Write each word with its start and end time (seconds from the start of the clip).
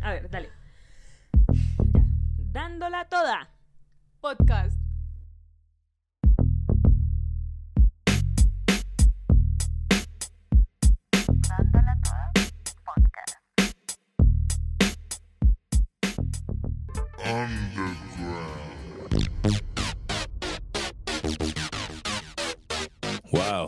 A 0.00 0.12
ver, 0.12 0.30
dale. 0.30 0.50
Ya. 1.92 2.04
Dándola 2.52 3.04
toda. 3.08 3.48
Podcast. 4.20 4.78
Wow. 23.30 23.66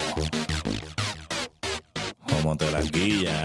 Como 2.27 2.57
te 2.57 2.71
la 2.71 2.81
guilla, 2.81 3.40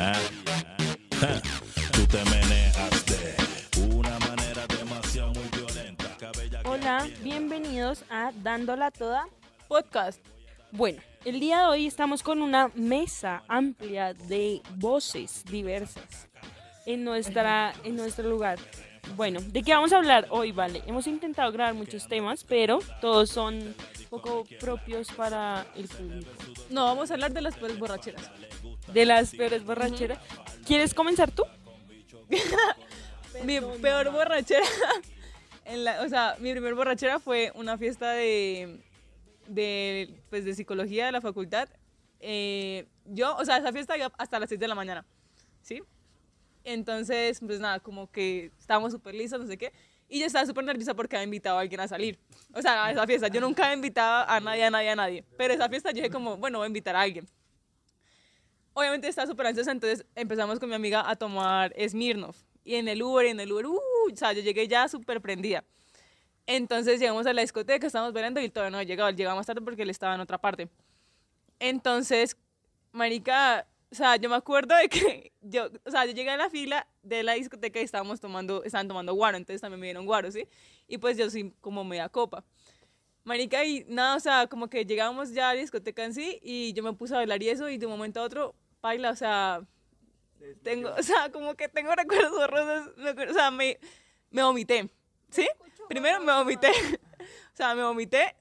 Toda. 8.91 9.27
Podcast. 9.67 10.23
Bueno, 10.71 11.02
el 11.23 11.39
día 11.39 11.62
de 11.62 11.66
hoy 11.66 11.88
estamos 11.88 12.21
con 12.21 12.41
una 12.41 12.70
mesa 12.75 13.44
amplia 13.48 14.13
de 14.13 14.61
voces 14.75 15.44
diversas 15.45 16.30
en, 16.85 17.03
nuestra, 17.03 17.73
en 17.84 17.95
nuestro 17.95 18.30
lugar. 18.30 18.59
Bueno, 19.16 19.39
¿de 19.41 19.63
qué 19.63 19.73
vamos 19.73 19.94
a 19.94 19.98
hablar 19.98 20.27
hoy, 20.30 20.52
vale? 20.52 20.84
Hemos 20.85 21.08
intentado 21.08 21.52
grabar 21.52 21.73
muchos 21.73 22.08
temas, 22.08 22.44
pero 22.44 22.80
todos 23.02 23.30
son 23.30 23.75
poco 24.09 24.44
propios 24.59 25.11
para 25.11 25.66
el 25.75 25.88
público. 25.88 26.31
No, 26.70 26.86
vamos 26.86 27.09
a 27.09 27.16
hablar 27.16 27.33
de 27.33 27.41
las 27.41 27.55
peores 27.55 27.80
borracheras. 27.80 28.30
De 28.94 29.05
las 29.05 29.31
peores 29.31 29.63
borracheras. 29.63 30.20
¿Quieres 30.66 30.94
comenzar 30.94 31.31
tú? 31.31 31.44
Mi 33.44 33.59
peor 33.81 34.11
borrachera. 34.11 34.66
En 35.65 35.83
la, 35.83 36.01
o 36.03 36.09
sea, 36.09 36.35
mi 36.39 36.52
primer 36.52 36.75
borrachera 36.75 37.19
fue 37.19 37.52
una 37.55 37.77
fiesta 37.77 38.11
de, 38.11 38.80
de, 39.47 40.13
pues, 40.30 40.45
de 40.45 40.53
psicología 40.53 41.07
de 41.07 41.11
la 41.11 41.22
facultad. 41.22 41.67
Eh, 42.19 42.88
yo, 43.05 43.35
o 43.35 43.44
sea, 43.44 43.57
esa 43.57 43.72
fiesta 43.72 43.97
iba 43.97 44.11
hasta 44.17 44.39
las 44.39 44.49
6 44.49 44.59
de 44.59 44.67
la 44.67 44.75
mañana. 44.75 45.05
¿Sí? 45.61 45.81
Entonces, 46.63 47.39
pues 47.39 47.59
nada, 47.59 47.80
como 47.80 48.11
que 48.11 48.52
estábamos 48.59 48.91
súper 48.91 49.16
listos, 49.16 49.39
no 49.39 49.47
sé 49.47 49.57
qué. 49.57 49.73
Y 50.07 50.19
yo 50.19 50.27
estaba 50.27 50.45
súper 50.45 50.63
nerviosa 50.63 50.94
porque 50.94 51.16
había 51.16 51.25
invitado 51.25 51.57
a 51.57 51.61
alguien 51.61 51.79
a 51.79 51.88
salir. 51.88 52.19
O 52.53 52.61
sea, 52.61 52.85
a 52.85 52.91
esa 52.91 53.05
fiesta. 53.07 53.27
Yo 53.27 53.41
nunca 53.41 53.63
había 53.63 53.75
invitado 53.75 54.25
a 54.27 54.39
nadie, 54.39 54.63
a 54.63 54.69
nadie, 54.69 54.89
a 54.89 54.95
nadie. 54.95 55.25
Pero 55.38 55.53
esa 55.53 55.67
fiesta 55.67 55.89
yo 55.89 55.97
dije 55.97 56.11
como, 56.11 56.38
bueno, 56.38 56.59
voy 56.59 56.66
a 56.66 56.67
invitar 56.67 56.95
a 56.95 57.02
alguien. 57.02 57.27
Obviamente 58.73 59.07
estaba 59.07 59.25
súper 59.25 59.47
ansiosa, 59.47 59.72
entonces 59.72 60.05
empezamos 60.16 60.59
con 60.59 60.69
mi 60.69 60.75
amiga 60.75 61.09
a 61.09 61.16
tomar 61.16 61.73
Smirnoff. 61.88 62.38
Y 62.63 62.75
en 62.75 62.88
el 62.88 63.02
Uber, 63.02 63.25
y 63.25 63.29
en 63.29 63.39
el 63.39 63.52
Uber, 63.52 63.67
uh, 63.67 63.79
o 64.11 64.16
sea, 64.16 64.34
yo 64.34 64.42
llegué 64.42 64.67
ya 64.67 64.88
súper 64.88 65.22
prendida. 65.22 65.64
Entonces 66.48 67.00
llegamos 67.00 67.25
a 67.25 67.34
la 67.34 67.42
discoteca, 67.42 67.88
estábamos 67.88 68.14
bailando 68.14 68.39
y 68.39 68.50
todavía 68.50 68.72
no. 68.72 68.80
Él 68.80 69.16
llegaba 69.16 69.36
más 69.36 69.47
tarde 69.47 69.62
porque 69.62 69.81
él 69.81 69.89
estaba 69.89 70.16
en 70.16 70.22
otra 70.22 70.38
parte. 70.38 70.70
Entonces, 71.59 72.38
marica, 72.92 73.67
o 73.92 73.95
sea, 73.95 74.16
yo 74.17 74.30
me 74.30 74.36
acuerdo 74.36 74.75
de 74.75 74.89
que 74.89 75.31
yo, 75.42 75.70
o 75.86 75.92
sea, 75.92 76.06
yo 76.06 76.12
llegué 76.12 76.30
a 76.30 76.38
la 76.38 76.50
fila 76.50 76.88
de 77.02 77.23
la 77.23 77.34
discoteca 77.34 77.80
y 77.80 77.84
estábamos 77.84 78.20
tomando, 78.20 78.64
estaban 78.64 78.88
tomando 78.88 79.14
guaro, 79.14 79.38
entonces 79.38 79.62
también 79.62 79.80
me 79.80 79.88
dieron 79.88 80.06
guaro, 80.06 80.31
¿sí? 80.31 80.47
Y 80.88 80.97
pues 80.97 81.17
yo 81.17 81.30
soy 81.30 81.53
como 81.62 81.84
media 81.84 82.09
copa. 82.09 82.44
Marica, 83.23 83.66
y 83.66 83.86
nada, 83.88 84.16
o 84.17 84.19
sea, 84.19 84.47
como 84.47 84.69
que 84.69 84.86
llegamos 84.86 85.31
ya 85.34 85.50
a 85.50 85.56
la 85.56 85.62
discoteca 85.62 86.03
en 86.03 86.14
sí 86.14 86.40
y 86.44 86.73
yo 86.73 86.84
me 86.84 86.94
puse 86.94 87.16
a 87.16 87.17
bailar 87.17 87.42
y 87.42 87.50
eso 87.50 87.69
y 87.69 87.78
de 87.78 87.86
un 87.88 87.94
momento 87.94 88.19
a 88.19 88.23
otro, 88.23 88.53
baila, 88.81 89.09
o 89.09 89.16
sea, 89.16 89.64
tengo, 90.64 90.94
o 90.97 91.03
sea, 91.03 91.31
como 91.31 91.55
que 91.55 91.69
tengo 91.69 91.94
recuerdos 91.95 92.31
borrosos, 92.31 92.91
o 93.30 93.33
sea, 93.33 93.52
me, 93.52 93.80
me 94.31 94.44
vomité, 94.44 94.89
¿sí? 95.30 95.47
Primero 95.88 96.22
me 96.22 96.33
vomité, 96.33 96.69
o 97.19 97.55
sea, 97.55 97.75
me 97.75 97.83
vomité 97.83 98.36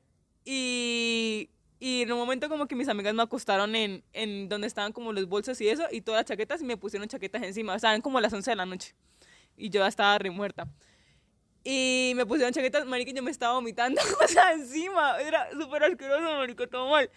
y, 0.45 1.51
y 1.79 2.03
en 2.03 2.13
un 2.13 2.19
momento 2.19 2.49
como 2.49 2.67
que 2.67 2.75
mis 2.75 2.89
amigas 2.89 3.15
me 3.15 3.23
acostaron 3.23 3.75
en, 3.75 4.05
en 4.13 4.49
donde 4.49 4.67
estaban 4.67 4.93
como 4.93 5.13
los 5.13 5.27
bolsos 5.29 5.61
y 5.61 5.69
eso 5.69 5.85
y 5.91 6.01
todas 6.01 6.21
las 6.21 6.27
chaquetas 6.27 6.61
y 6.63 6.65
me 6.65 6.77
pusieron 6.77 7.09
chaquetas 7.09 7.43
encima, 7.43 7.75
o 7.75 7.79
sea, 7.79 7.91
eran 7.91 8.03
como 8.03 8.21
las 8.21 8.33
11 8.33 8.51
de 8.51 8.57
la 8.57 8.67
noche 8.67 8.95
y 9.57 9.71
yo 9.71 9.81
ya 9.81 9.89
estaba 9.89 10.19
re 10.19 10.31
muerta. 10.31 10.69
Y 11.67 12.13
me 12.17 12.27
pusieron 12.27 12.53
chaquetas, 12.53 12.85
marica, 12.85 13.11
y 13.11 13.15
yo 13.15 13.23
me 13.23 13.31
estaba 13.31 13.55
vomitando, 13.55 14.01
o 14.25 14.29
sea, 14.29 14.53
encima, 14.53 15.19
era 15.21 15.51
súper 15.53 15.85
asqueroso, 15.85 16.23
marica, 16.37 16.67
todo 16.67 16.91
mal. 16.91 17.11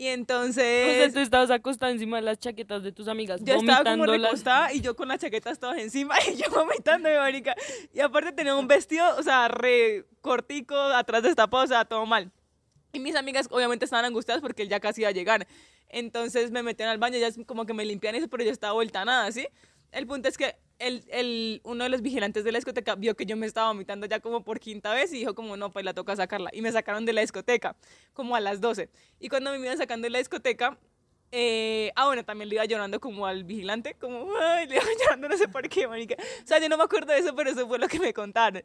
Y 0.00 0.04
O 0.04 0.06
sea, 0.06 0.14
entonces... 0.14 1.12
tú 1.12 1.20
estabas 1.20 1.50
acostada 1.50 1.92
encima 1.92 2.16
de 2.16 2.22
las 2.22 2.38
chaquetas 2.38 2.82
de 2.82 2.90
tus 2.90 3.06
amigas, 3.06 3.42
Yo 3.44 3.56
estaba 3.56 3.84
como 3.84 4.06
recostada 4.06 4.72
y 4.72 4.80
yo 4.80 4.96
con 4.96 5.08
las 5.08 5.18
chaquetas 5.18 5.58
todas 5.58 5.76
encima 5.76 6.14
y 6.32 6.36
yo 6.36 6.48
vomitando, 6.48 7.10
marica. 7.10 7.54
Y 7.92 8.00
aparte 8.00 8.32
tenía 8.32 8.56
un 8.56 8.66
vestido, 8.66 9.04
o 9.18 9.22
sea, 9.22 9.48
re 9.48 10.06
cortico, 10.22 10.74
atrás 10.74 11.22
destapado, 11.22 11.64
o 11.64 11.66
sea, 11.66 11.84
todo 11.84 12.06
mal. 12.06 12.32
Y 12.94 12.98
mis 12.98 13.14
amigas 13.14 13.46
obviamente 13.50 13.84
estaban 13.84 14.06
angustiadas 14.06 14.40
porque 14.40 14.62
él 14.62 14.70
ya 14.70 14.80
casi 14.80 15.02
iba 15.02 15.10
a 15.10 15.12
llegar. 15.12 15.46
Entonces 15.90 16.50
me 16.50 16.62
metieron 16.62 16.92
al 16.92 16.98
baño, 16.98 17.18
ya 17.18 17.28
como 17.44 17.66
que 17.66 17.74
me 17.74 17.84
limpian 17.84 18.14
eso, 18.14 18.26
pero 18.28 18.42
yo 18.42 18.52
estaba 18.52 18.72
vuelta 18.72 19.02
a 19.02 19.04
nada, 19.04 19.30
¿sí? 19.32 19.48
El 19.92 20.06
punto 20.06 20.28
es 20.28 20.36
que 20.36 20.56
el, 20.78 21.04
el, 21.08 21.60
uno 21.64 21.84
de 21.84 21.90
los 21.90 22.00
vigilantes 22.02 22.44
de 22.44 22.52
la 22.52 22.58
discoteca 22.58 22.94
vio 22.94 23.14
que 23.14 23.26
yo 23.26 23.36
me 23.36 23.46
estaba 23.46 23.68
vomitando 23.68 24.06
ya 24.06 24.20
como 24.20 24.42
por 24.42 24.60
quinta 24.60 24.94
vez 24.94 25.12
y 25.12 25.18
dijo 25.18 25.34
como, 25.34 25.56
no, 25.56 25.70
pues 25.70 25.84
la 25.84 25.94
toca 25.94 26.16
sacarla. 26.16 26.50
Y 26.52 26.62
me 26.62 26.72
sacaron 26.72 27.04
de 27.04 27.12
la 27.12 27.20
discoteca, 27.20 27.76
como 28.12 28.34
a 28.34 28.40
las 28.40 28.60
12. 28.60 28.88
Y 29.18 29.28
cuando 29.28 29.50
me 29.52 29.58
iban 29.58 29.78
sacando 29.78 30.06
de 30.06 30.10
la 30.10 30.18
discoteca, 30.18 30.78
eh, 31.32 31.92
ah, 31.94 32.06
bueno, 32.06 32.24
también 32.24 32.48
le 32.48 32.56
iba 32.56 32.64
llorando 32.64 32.98
como 32.98 33.26
al 33.26 33.44
vigilante, 33.44 33.94
como, 33.94 34.34
ay, 34.36 34.66
le 34.66 34.76
iba 34.76 34.84
llorando, 35.00 35.28
no 35.28 35.36
sé 35.36 35.48
por 35.48 35.68
qué, 35.68 35.86
marica. 35.86 36.16
O 36.42 36.46
sea, 36.46 36.58
yo 36.58 36.68
no 36.68 36.76
me 36.76 36.84
acuerdo 36.84 37.12
de 37.12 37.18
eso, 37.18 37.34
pero 37.36 37.50
eso 37.50 37.68
fue 37.68 37.78
lo 37.78 37.88
que 37.88 38.00
me 38.00 38.12
contaron. 38.12 38.64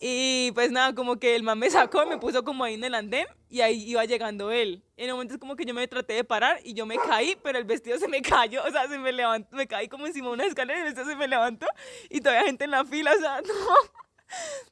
Y 0.00 0.50
pues 0.52 0.70
nada, 0.70 0.94
como 0.94 1.16
que 1.16 1.36
el 1.36 1.42
man 1.42 1.58
me 1.58 1.70
sacó, 1.70 2.04
me 2.06 2.18
puso 2.18 2.44
como 2.44 2.64
ahí 2.64 2.74
en 2.74 2.84
el 2.84 2.94
andén 2.94 3.26
y 3.48 3.60
ahí 3.60 3.88
iba 3.88 4.04
llegando 4.04 4.50
él. 4.50 4.82
En 4.96 5.06
un 5.10 5.16
momento 5.16 5.34
es 5.34 5.40
como 5.40 5.56
que 5.56 5.64
yo 5.64 5.74
me 5.74 5.86
traté 5.88 6.14
de 6.14 6.24
parar 6.24 6.60
y 6.64 6.74
yo 6.74 6.86
me 6.86 6.96
caí, 6.96 7.36
pero 7.42 7.58
el 7.58 7.64
vestido 7.64 7.98
se 7.98 8.08
me 8.08 8.20
cayó, 8.20 8.62
o 8.64 8.70
sea, 8.70 8.88
se 8.88 8.98
me 8.98 9.12
levantó, 9.12 9.56
me 9.56 9.66
caí 9.66 9.88
como 9.88 10.06
encima 10.06 10.28
de 10.28 10.34
una 10.34 10.44
escalera 10.46 10.78
y 10.78 10.82
el 10.82 10.86
vestido 10.86 11.06
se 11.06 11.16
me 11.16 11.28
levantó 11.28 11.66
y 12.10 12.20
todavía 12.20 12.44
gente 12.44 12.64
en 12.64 12.72
la 12.72 12.84
fila, 12.84 13.12
o 13.16 13.20
sea, 13.20 13.40
no. 13.46 13.54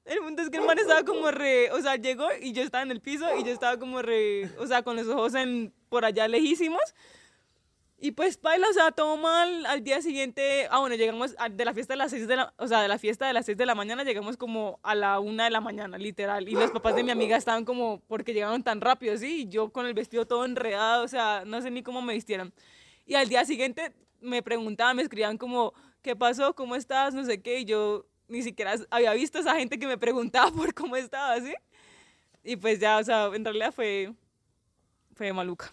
El 0.04 0.18
punto 0.18 0.42
es 0.42 0.50
que 0.50 0.56
el 0.56 0.64
man 0.64 0.78
estaba 0.78 1.04
como 1.04 1.30
re, 1.30 1.70
o 1.70 1.80
sea, 1.80 1.96
llegó 1.96 2.26
y 2.40 2.52
yo 2.52 2.62
estaba 2.62 2.82
en 2.82 2.90
el 2.90 3.00
piso 3.00 3.26
y 3.36 3.44
yo 3.44 3.52
estaba 3.52 3.78
como 3.78 4.02
re, 4.02 4.50
o 4.58 4.66
sea, 4.66 4.82
con 4.82 4.96
los 4.96 5.06
ojos 5.06 5.34
en, 5.34 5.72
por 5.88 6.04
allá 6.04 6.26
lejísimos. 6.26 6.82
Y 8.04 8.10
pues 8.10 8.40
baila, 8.40 8.68
o 8.68 8.72
sea, 8.72 8.90
todo 8.90 9.16
mal. 9.16 9.64
Al 9.64 9.84
día 9.84 10.02
siguiente, 10.02 10.66
ah, 10.72 10.80
bueno, 10.80 10.96
llegamos 10.96 11.36
a- 11.38 11.48
de 11.48 11.64
la 11.64 11.72
fiesta 11.72 11.92
de 11.92 11.98
las 11.98 12.10
6 12.10 12.26
de 12.26 12.34
la, 12.34 12.52
o 12.58 12.66
sea, 12.66 12.82
de 12.82 12.88
la 12.88 12.98
fiesta 12.98 13.28
de 13.28 13.32
las 13.32 13.46
6 13.46 13.56
de 13.56 13.64
la 13.64 13.76
mañana, 13.76 14.02
llegamos 14.02 14.36
como 14.36 14.80
a 14.82 14.96
la 14.96 15.20
1 15.20 15.44
de 15.44 15.50
la 15.50 15.60
mañana, 15.60 15.98
literal. 15.98 16.48
Y 16.48 16.52
los 16.54 16.72
papás 16.72 16.96
de 16.96 17.04
mi 17.04 17.12
amiga 17.12 17.36
estaban 17.36 17.64
como, 17.64 18.00
porque 18.08 18.32
llegaron 18.34 18.64
tan 18.64 18.80
rápido, 18.80 19.16
¿sí? 19.16 19.42
Y 19.42 19.48
yo 19.48 19.70
con 19.72 19.86
el 19.86 19.94
vestido 19.94 20.26
todo 20.26 20.44
enredado, 20.44 21.04
o 21.04 21.08
sea, 21.08 21.44
no 21.46 21.62
sé 21.62 21.70
ni 21.70 21.84
cómo 21.84 22.02
me 22.02 22.14
vistieron. 22.14 22.52
Y 23.06 23.14
al 23.14 23.28
día 23.28 23.44
siguiente 23.44 23.92
me 24.20 24.42
preguntaban, 24.42 24.96
me 24.96 25.02
escribían 25.02 25.38
como, 25.38 25.72
¿qué 26.02 26.16
pasó? 26.16 26.56
¿Cómo 26.56 26.74
estás? 26.74 27.14
No 27.14 27.24
sé 27.24 27.40
qué. 27.40 27.60
Y 27.60 27.66
yo 27.66 28.04
ni 28.26 28.42
siquiera 28.42 28.74
había 28.90 29.12
visto 29.14 29.38
a 29.38 29.42
esa 29.42 29.54
gente 29.54 29.78
que 29.78 29.86
me 29.86 29.96
preguntaba 29.96 30.50
por 30.50 30.74
cómo 30.74 30.96
estaba, 30.96 31.40
¿sí? 31.40 31.54
Y 32.42 32.56
pues 32.56 32.80
ya, 32.80 32.98
o 32.98 33.04
sea, 33.04 33.26
en 33.32 33.44
realidad 33.44 33.72
fue, 33.72 34.12
fue 35.14 35.32
maluca. 35.32 35.72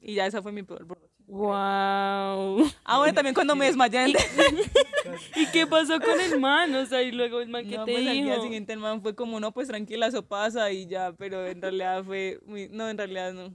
Y 0.00 0.14
ya 0.14 0.24
esa 0.26 0.40
fue 0.42 0.52
mi 0.52 0.62
peor. 0.62 0.86
Wow. 1.28 2.64
Ah, 2.84 2.98
bueno, 2.98 3.12
también 3.14 3.34
cuando 3.34 3.56
me 3.56 3.66
desmayé. 3.66 4.04
en 4.04 4.10
el- 4.10 4.16
¿Y 5.36 5.46
qué 5.52 5.66
pasó 5.66 6.00
con 6.00 6.20
el 6.20 6.38
man? 6.40 6.74
O 6.74 6.86
sea, 6.86 7.02
y 7.02 7.10
luego 7.12 7.40
el 7.40 7.48
man, 7.48 7.66
¿qué 7.68 7.76
No, 7.76 7.84
te 7.84 7.92
pues 7.92 8.06
al 8.06 8.12
día 8.12 8.32
dijo? 8.32 8.42
siguiente 8.42 8.72
el 8.72 8.78
man 8.78 9.02
fue 9.02 9.14
como, 9.14 9.40
no, 9.40 9.52
pues 9.52 9.68
tranquila, 9.68 10.06
eso 10.06 10.24
pasa 10.24 10.70
y 10.70 10.86
ya, 10.86 11.12
pero 11.12 11.46
en 11.46 11.60
realidad 11.60 12.04
fue 12.04 12.38
muy, 12.46 12.68
no, 12.68 12.88
en 12.88 12.96
realidad 12.98 13.32
no. 13.32 13.54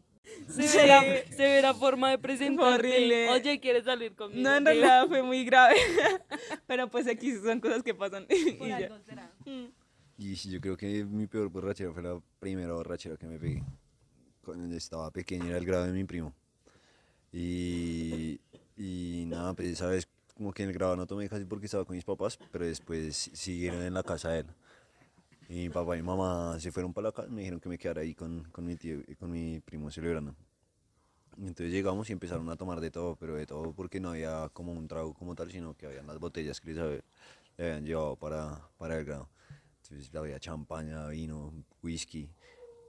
Severa, 0.49 1.01
severa 1.35 1.73
forma 1.73 2.09
de 2.11 2.17
presentarte. 2.19 2.73
horrible. 2.87 3.29
Oye, 3.31 3.59
¿quieres 3.59 3.83
salir 3.85 4.15
conmigo? 4.15 4.41
No, 4.41 4.55
en 4.55 4.65
realidad 4.65 5.07
fue 5.07 5.23
muy 5.23 5.43
grave, 5.45 5.75
pero 6.67 6.89
pues 6.89 7.07
aquí 7.07 7.33
son 7.35 7.59
cosas 7.59 7.83
que 7.83 7.93
pasan. 7.93 8.25
y 8.29 8.67
ya. 8.67 8.89
Y 10.17 10.35
sí, 10.35 10.51
yo 10.51 10.61
creo 10.61 10.77
que 10.77 11.03
mi 11.05 11.25
peor 11.27 11.49
borrachera 11.49 11.91
fue 11.91 12.03
la 12.03 12.19
primera 12.39 12.73
borrachera 12.73 13.17
que 13.17 13.25
me 13.25 13.39
pegué. 13.39 13.63
Cuando 14.43 14.75
estaba 14.75 15.09
pequeño 15.11 15.45
era 15.47 15.57
el 15.57 15.65
grado 15.65 15.85
de 15.85 15.93
mi 15.93 16.03
primo. 16.03 16.33
Y, 17.31 18.39
y 18.77 19.25
nada, 19.27 19.53
pues 19.53 19.69
esa 19.69 19.87
vez 19.87 20.07
como 20.35 20.53
que 20.53 20.63
en 20.63 20.69
el 20.69 20.75
grado 20.75 20.95
no 20.95 21.07
tomé 21.07 21.29
casi 21.29 21.45
porque 21.45 21.65
estaba 21.65 21.85
con 21.85 21.95
mis 21.95 22.05
papás, 22.05 22.39
pero 22.51 22.65
después 22.65 23.15
si- 23.15 23.35
siguieron 23.35 23.81
en 23.83 23.93
la 23.93 24.03
casa 24.03 24.29
de 24.31 24.39
él. 24.41 24.47
Y 25.49 25.55
mi 25.55 25.69
papá 25.69 25.95
y 25.97 26.01
mi 26.01 26.07
mamá 26.07 26.59
se 26.59 26.71
fueron 26.71 26.93
para 26.93 27.09
la 27.09 27.11
casa, 27.11 27.29
me 27.29 27.41
dijeron 27.41 27.59
que 27.59 27.69
me 27.69 27.77
quedara 27.77 28.01
ahí 28.01 28.15
con, 28.15 28.43
con 28.51 28.65
mi 28.65 28.75
tío 28.75 28.99
y 29.07 29.15
con 29.15 29.31
mi 29.31 29.59
primo 29.59 29.91
celebrando. 29.91 30.35
Entonces 31.37 31.71
llegamos 31.71 32.09
y 32.09 32.13
empezaron 32.13 32.49
a 32.49 32.55
tomar 32.57 32.79
de 32.81 32.91
todo, 32.91 33.15
pero 33.15 33.35
de 33.35 33.45
todo 33.45 33.73
porque 33.73 33.99
no 33.99 34.09
había 34.09 34.49
como 34.53 34.73
un 34.73 34.87
trago 34.87 35.13
como 35.13 35.33
tal, 35.35 35.51
sino 35.51 35.75
que 35.75 35.87
habían 35.87 36.05
las 36.07 36.19
botellas 36.19 36.59
que 36.61 36.73
les 36.73 36.77
le 36.77 37.03
habían 37.65 37.85
llevado 37.85 38.15
para, 38.15 38.69
para 38.77 38.97
el 38.99 39.05
grado. 39.05 39.29
Entonces 39.83 40.13
había 40.15 40.39
champaña, 40.39 41.07
vino, 41.07 41.53
whisky. 41.83 42.29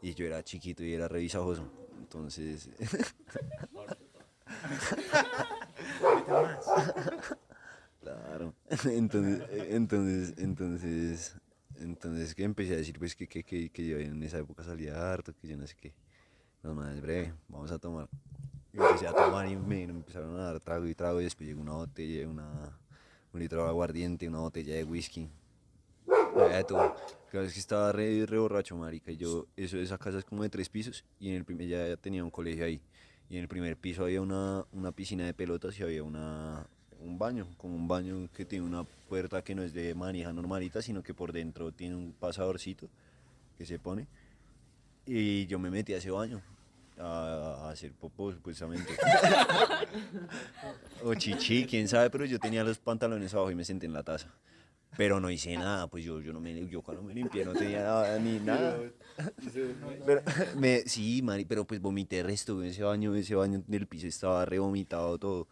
Y 0.02 0.14
yo 0.14 0.26
era 0.26 0.42
chiquito 0.44 0.84
y 0.84 0.94
era 0.94 1.08
revisajoso. 1.08 1.64
Entonces. 2.00 2.70
la 6.30 6.60
Claro. 8.00 8.54
Entonces, 8.84 9.42
eh, 9.50 9.68
entonces, 9.70 10.34
entonces, 10.36 11.36
entonces 11.78 12.34
que 12.34 12.42
empecé 12.42 12.74
a 12.74 12.76
decir 12.76 12.98
pues 12.98 13.14
que, 13.14 13.28
que, 13.28 13.44
que, 13.44 13.70
que 13.70 13.86
yo 13.86 13.98
en 13.98 14.20
esa 14.22 14.38
época 14.38 14.64
salía 14.64 15.12
harto, 15.12 15.32
que 15.40 15.46
yo 15.46 15.56
no 15.56 15.66
sé 15.66 15.76
qué. 15.76 15.94
No, 16.62 16.74
más 16.74 17.00
breve, 17.00 17.32
vamos 17.48 17.70
a 17.70 17.78
tomar. 17.78 18.08
Y 18.72 18.78
empecé 18.78 19.06
a 19.06 19.12
tomar 19.12 19.46
y 19.48 19.56
me 19.56 19.82
empezaron 19.84 20.34
a 20.38 20.44
dar 20.44 20.60
trago 20.60 20.86
y 20.86 20.94
trago 20.94 21.20
y 21.20 21.24
después 21.24 21.48
llegó 21.48 21.60
una 21.60 21.72
botella, 21.72 22.28
una, 22.28 22.78
un 23.32 23.40
litro 23.40 23.62
de 23.62 23.68
aguardiente, 23.68 24.28
una 24.28 24.38
botella 24.40 24.74
de 24.74 24.84
whisky. 24.84 25.28
Había 26.36 26.64
todo. 26.64 26.96
Claro, 27.30 27.46
es 27.46 27.52
que 27.52 27.60
estaba 27.60 27.92
re, 27.92 28.26
re 28.26 28.38
borracho, 28.38 28.76
marica. 28.76 29.12
Y 29.12 29.16
yo, 29.16 29.46
eso, 29.56 29.76
esa 29.76 29.98
casa 29.98 30.18
es 30.18 30.24
como 30.24 30.42
de 30.42 30.50
tres 30.50 30.68
pisos 30.68 31.04
y 31.18 31.30
en 31.30 31.36
el 31.36 31.44
primer 31.44 31.68
ya 31.68 31.96
tenía 31.96 32.24
un 32.24 32.30
colegio 32.30 32.64
ahí. 32.64 32.80
Y 33.32 33.38
en 33.38 33.44
el 33.44 33.48
primer 33.48 33.78
piso 33.78 34.04
había 34.04 34.20
una, 34.20 34.66
una 34.72 34.92
piscina 34.92 35.24
de 35.24 35.32
pelotas 35.32 35.80
y 35.80 35.82
había 35.82 36.02
una, 36.02 36.66
un 37.00 37.18
baño, 37.18 37.46
como 37.56 37.74
un 37.74 37.88
baño 37.88 38.28
que 38.36 38.44
tiene 38.44 38.66
una 38.66 38.84
puerta 38.84 39.42
que 39.42 39.54
no 39.54 39.62
es 39.62 39.72
de 39.72 39.94
manija 39.94 40.34
normalita, 40.34 40.82
sino 40.82 41.02
que 41.02 41.14
por 41.14 41.32
dentro 41.32 41.72
tiene 41.72 41.96
un 41.96 42.12
pasadorcito 42.12 42.90
que 43.56 43.64
se 43.64 43.78
pone. 43.78 44.06
Y 45.06 45.46
yo 45.46 45.58
me 45.58 45.70
metí 45.70 45.94
a 45.94 45.96
ese 45.96 46.10
baño 46.10 46.42
a, 46.98 47.62
a 47.62 47.70
hacer 47.70 47.92
popó, 47.92 48.32
supuestamente. 48.32 48.92
o 51.02 51.14
chichi, 51.14 51.64
quién 51.64 51.88
sabe, 51.88 52.10
pero 52.10 52.26
yo 52.26 52.38
tenía 52.38 52.62
los 52.62 52.76
pantalones 52.76 53.32
abajo 53.32 53.50
y 53.50 53.54
me 53.54 53.64
senté 53.64 53.86
en 53.86 53.94
la 53.94 54.02
taza. 54.02 54.28
Pero 54.96 55.20
no 55.20 55.30
hice 55.30 55.56
nada, 55.56 55.86
pues 55.88 56.04
yo, 56.04 56.20
yo, 56.20 56.32
no 56.32 56.40
me, 56.40 56.66
yo 56.68 56.82
cuando 56.82 57.02
me 57.02 57.14
limpié 57.14 57.44
no 57.44 57.54
tenía 57.54 57.82
nada, 57.82 58.18
ni 58.18 58.38
nada. 58.40 58.78
Pero, 60.04 60.22
me, 60.58 60.80
sí, 60.86 61.22
Mari, 61.22 61.44
pero 61.44 61.66
pues 61.66 61.80
vomité 61.80 62.22
resto 62.22 62.60
en 62.62 62.68
ese 62.68 62.82
baño, 62.82 63.14
ese 63.14 63.34
baño 63.34 63.62
del 63.66 63.86
piso 63.86 64.06
estaba 64.06 64.44
re 64.44 64.58
vomitado 64.58 65.18
todo. 65.18 65.48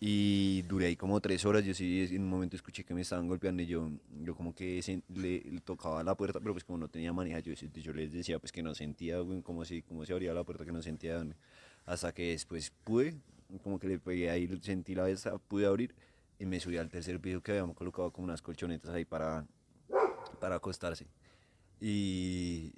Y 0.00 0.62
duré 0.62 0.86
ahí 0.86 0.96
como 0.96 1.20
tres 1.20 1.44
horas, 1.46 1.64
yo 1.64 1.74
sí 1.74 2.06
en 2.12 2.22
un 2.22 2.28
momento 2.30 2.56
escuché 2.56 2.84
que 2.84 2.94
me 2.94 3.02
estaban 3.02 3.28
golpeando 3.28 3.62
y 3.62 3.66
yo, 3.66 3.90
yo 4.22 4.34
como 4.36 4.54
que 4.54 4.82
se- 4.82 5.02
le, 5.08 5.40
le 5.42 5.60
tocaba 5.62 6.04
la 6.04 6.14
puerta, 6.16 6.40
pero 6.40 6.52
pues 6.54 6.64
como 6.64 6.78
no 6.78 6.88
tenía 6.88 7.12
manija, 7.12 7.40
yo, 7.40 7.54
yo 7.54 7.92
les 7.94 8.12
decía 8.12 8.38
pues 8.38 8.52
que 8.52 8.62
no 8.62 8.74
sentía, 8.74 9.18
como 9.42 9.64
si, 9.64 9.82
como 9.82 10.04
se 10.06 10.12
abría 10.12 10.34
la 10.34 10.44
puerta 10.44 10.64
que 10.66 10.72
no 10.72 10.82
sentía. 10.82 11.24
Hasta 11.86 12.12
que 12.12 12.30
después 12.32 12.72
pude, 12.84 13.14
como 13.62 13.78
que 13.78 13.88
le 13.88 13.98
pegué 13.98 14.30
ahí, 14.30 14.48
sentí 14.62 14.94
la 14.94 15.04
vez, 15.04 15.28
pude 15.48 15.66
abrir 15.66 15.94
y 16.38 16.46
me 16.46 16.60
subí 16.60 16.76
al 16.76 16.88
tercer 16.88 17.20
piso 17.20 17.42
que 17.42 17.52
habíamos 17.52 17.76
colocado 17.76 18.10
como 18.12 18.24
unas 18.26 18.42
colchonetas 18.42 18.90
ahí 18.90 19.04
para, 19.04 19.46
para 20.40 20.56
acostarse. 20.56 21.06
Y, 21.80 22.74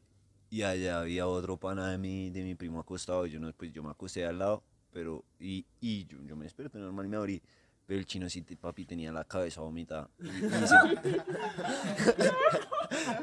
y 0.50 0.62
allá 0.62 1.00
había 1.00 1.26
otro 1.26 1.56
pana 1.56 1.90
de 1.90 1.99
mi, 1.99 2.31
de 2.31 2.43
mi 2.43 2.55
primo 2.55 2.81
acostado, 2.81 3.26
y 3.26 3.31
yo, 3.31 3.40
no, 3.40 3.52
pues 3.52 3.72
yo 3.72 3.82
me 3.82 3.90
acosté 3.90 4.25
al 4.25 4.38
lado, 4.38 4.62
pero, 4.93 5.25
y, 5.38 5.66
y 5.81 6.06
yo, 6.06 6.19
yo 6.25 6.37
me 6.37 6.44
desperté 6.44 6.78
normal 6.78 7.06
y 7.06 7.08
me 7.08 7.16
abrí, 7.16 7.43
pero 7.87 7.99
el 7.99 8.06
chino 8.06 8.28
sí, 8.28 8.43
papi, 8.43 8.84
tenía 8.84 9.12
la 9.12 9.25
cabeza 9.25 9.61
vomitada. 9.61 10.11
Y, 10.20 10.28
y 10.28 10.31
dicen, 10.40 10.78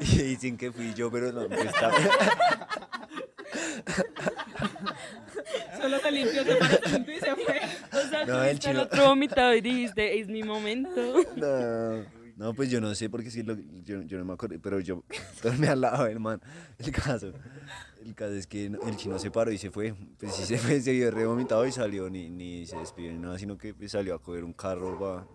y 0.00 0.22
dicen 0.22 0.56
que 0.56 0.72
fui 0.72 0.94
yo, 0.94 1.10
pero 1.10 1.32
no, 1.32 1.46
pues 1.48 1.66
estaba... 1.66 1.94
Solo 5.86 6.00
te 6.00 6.10
limpió, 6.10 6.44
te 6.44 6.56
paraste 6.56 7.14
y 7.16 7.20
se 7.20 7.34
fue. 7.36 7.60
O 7.92 8.08
sea, 8.08 8.24
No, 8.26 8.42
el 8.44 8.58
chino- 8.58 8.82
otro 8.82 9.04
vomitado 9.06 9.54
y 9.54 9.60
dijiste, 9.60 10.18
es 10.18 10.26
mi 10.28 10.42
momento. 10.42 10.90
No, 11.36 12.04
no, 12.36 12.54
pues 12.54 12.70
yo 12.70 12.80
no 12.80 12.94
sé 12.94 13.08
porque 13.08 13.30
sí, 13.30 13.42
lo- 13.44 13.56
yo, 13.84 14.02
yo 14.02 14.18
no 14.18 14.24
me 14.24 14.32
acuerdo, 14.34 14.56
pero 14.62 14.80
yo 14.80 15.04
dormí 15.42 15.66
al 15.68 15.80
lado 15.80 16.04
del 16.06 16.18
man. 16.18 16.40
El 16.78 16.90
caso, 16.90 17.32
el 18.04 18.14
caso 18.14 18.32
es 18.34 18.46
que 18.46 18.66
el 18.66 18.96
chino 18.96 19.18
se 19.18 19.30
paró 19.30 19.52
y 19.52 19.58
se 19.58 19.70
fue. 19.70 19.94
Pues 20.18 20.34
sí 20.34 20.44
se 20.44 20.58
fue, 20.58 20.80
se 20.80 20.92
vio 20.92 21.10
re 21.10 21.24
vomitado 21.24 21.64
y 21.66 21.72
salió, 21.72 22.10
ni, 22.10 22.30
ni 22.30 22.66
se 22.66 22.76
despidió 22.76 23.12
ni 23.12 23.18
nada, 23.18 23.38
sino 23.38 23.56
que 23.56 23.72
pues, 23.74 23.92
salió 23.92 24.14
a 24.14 24.18
coger 24.20 24.42
un 24.44 24.52
carro 24.52 24.98
para... 24.98 25.26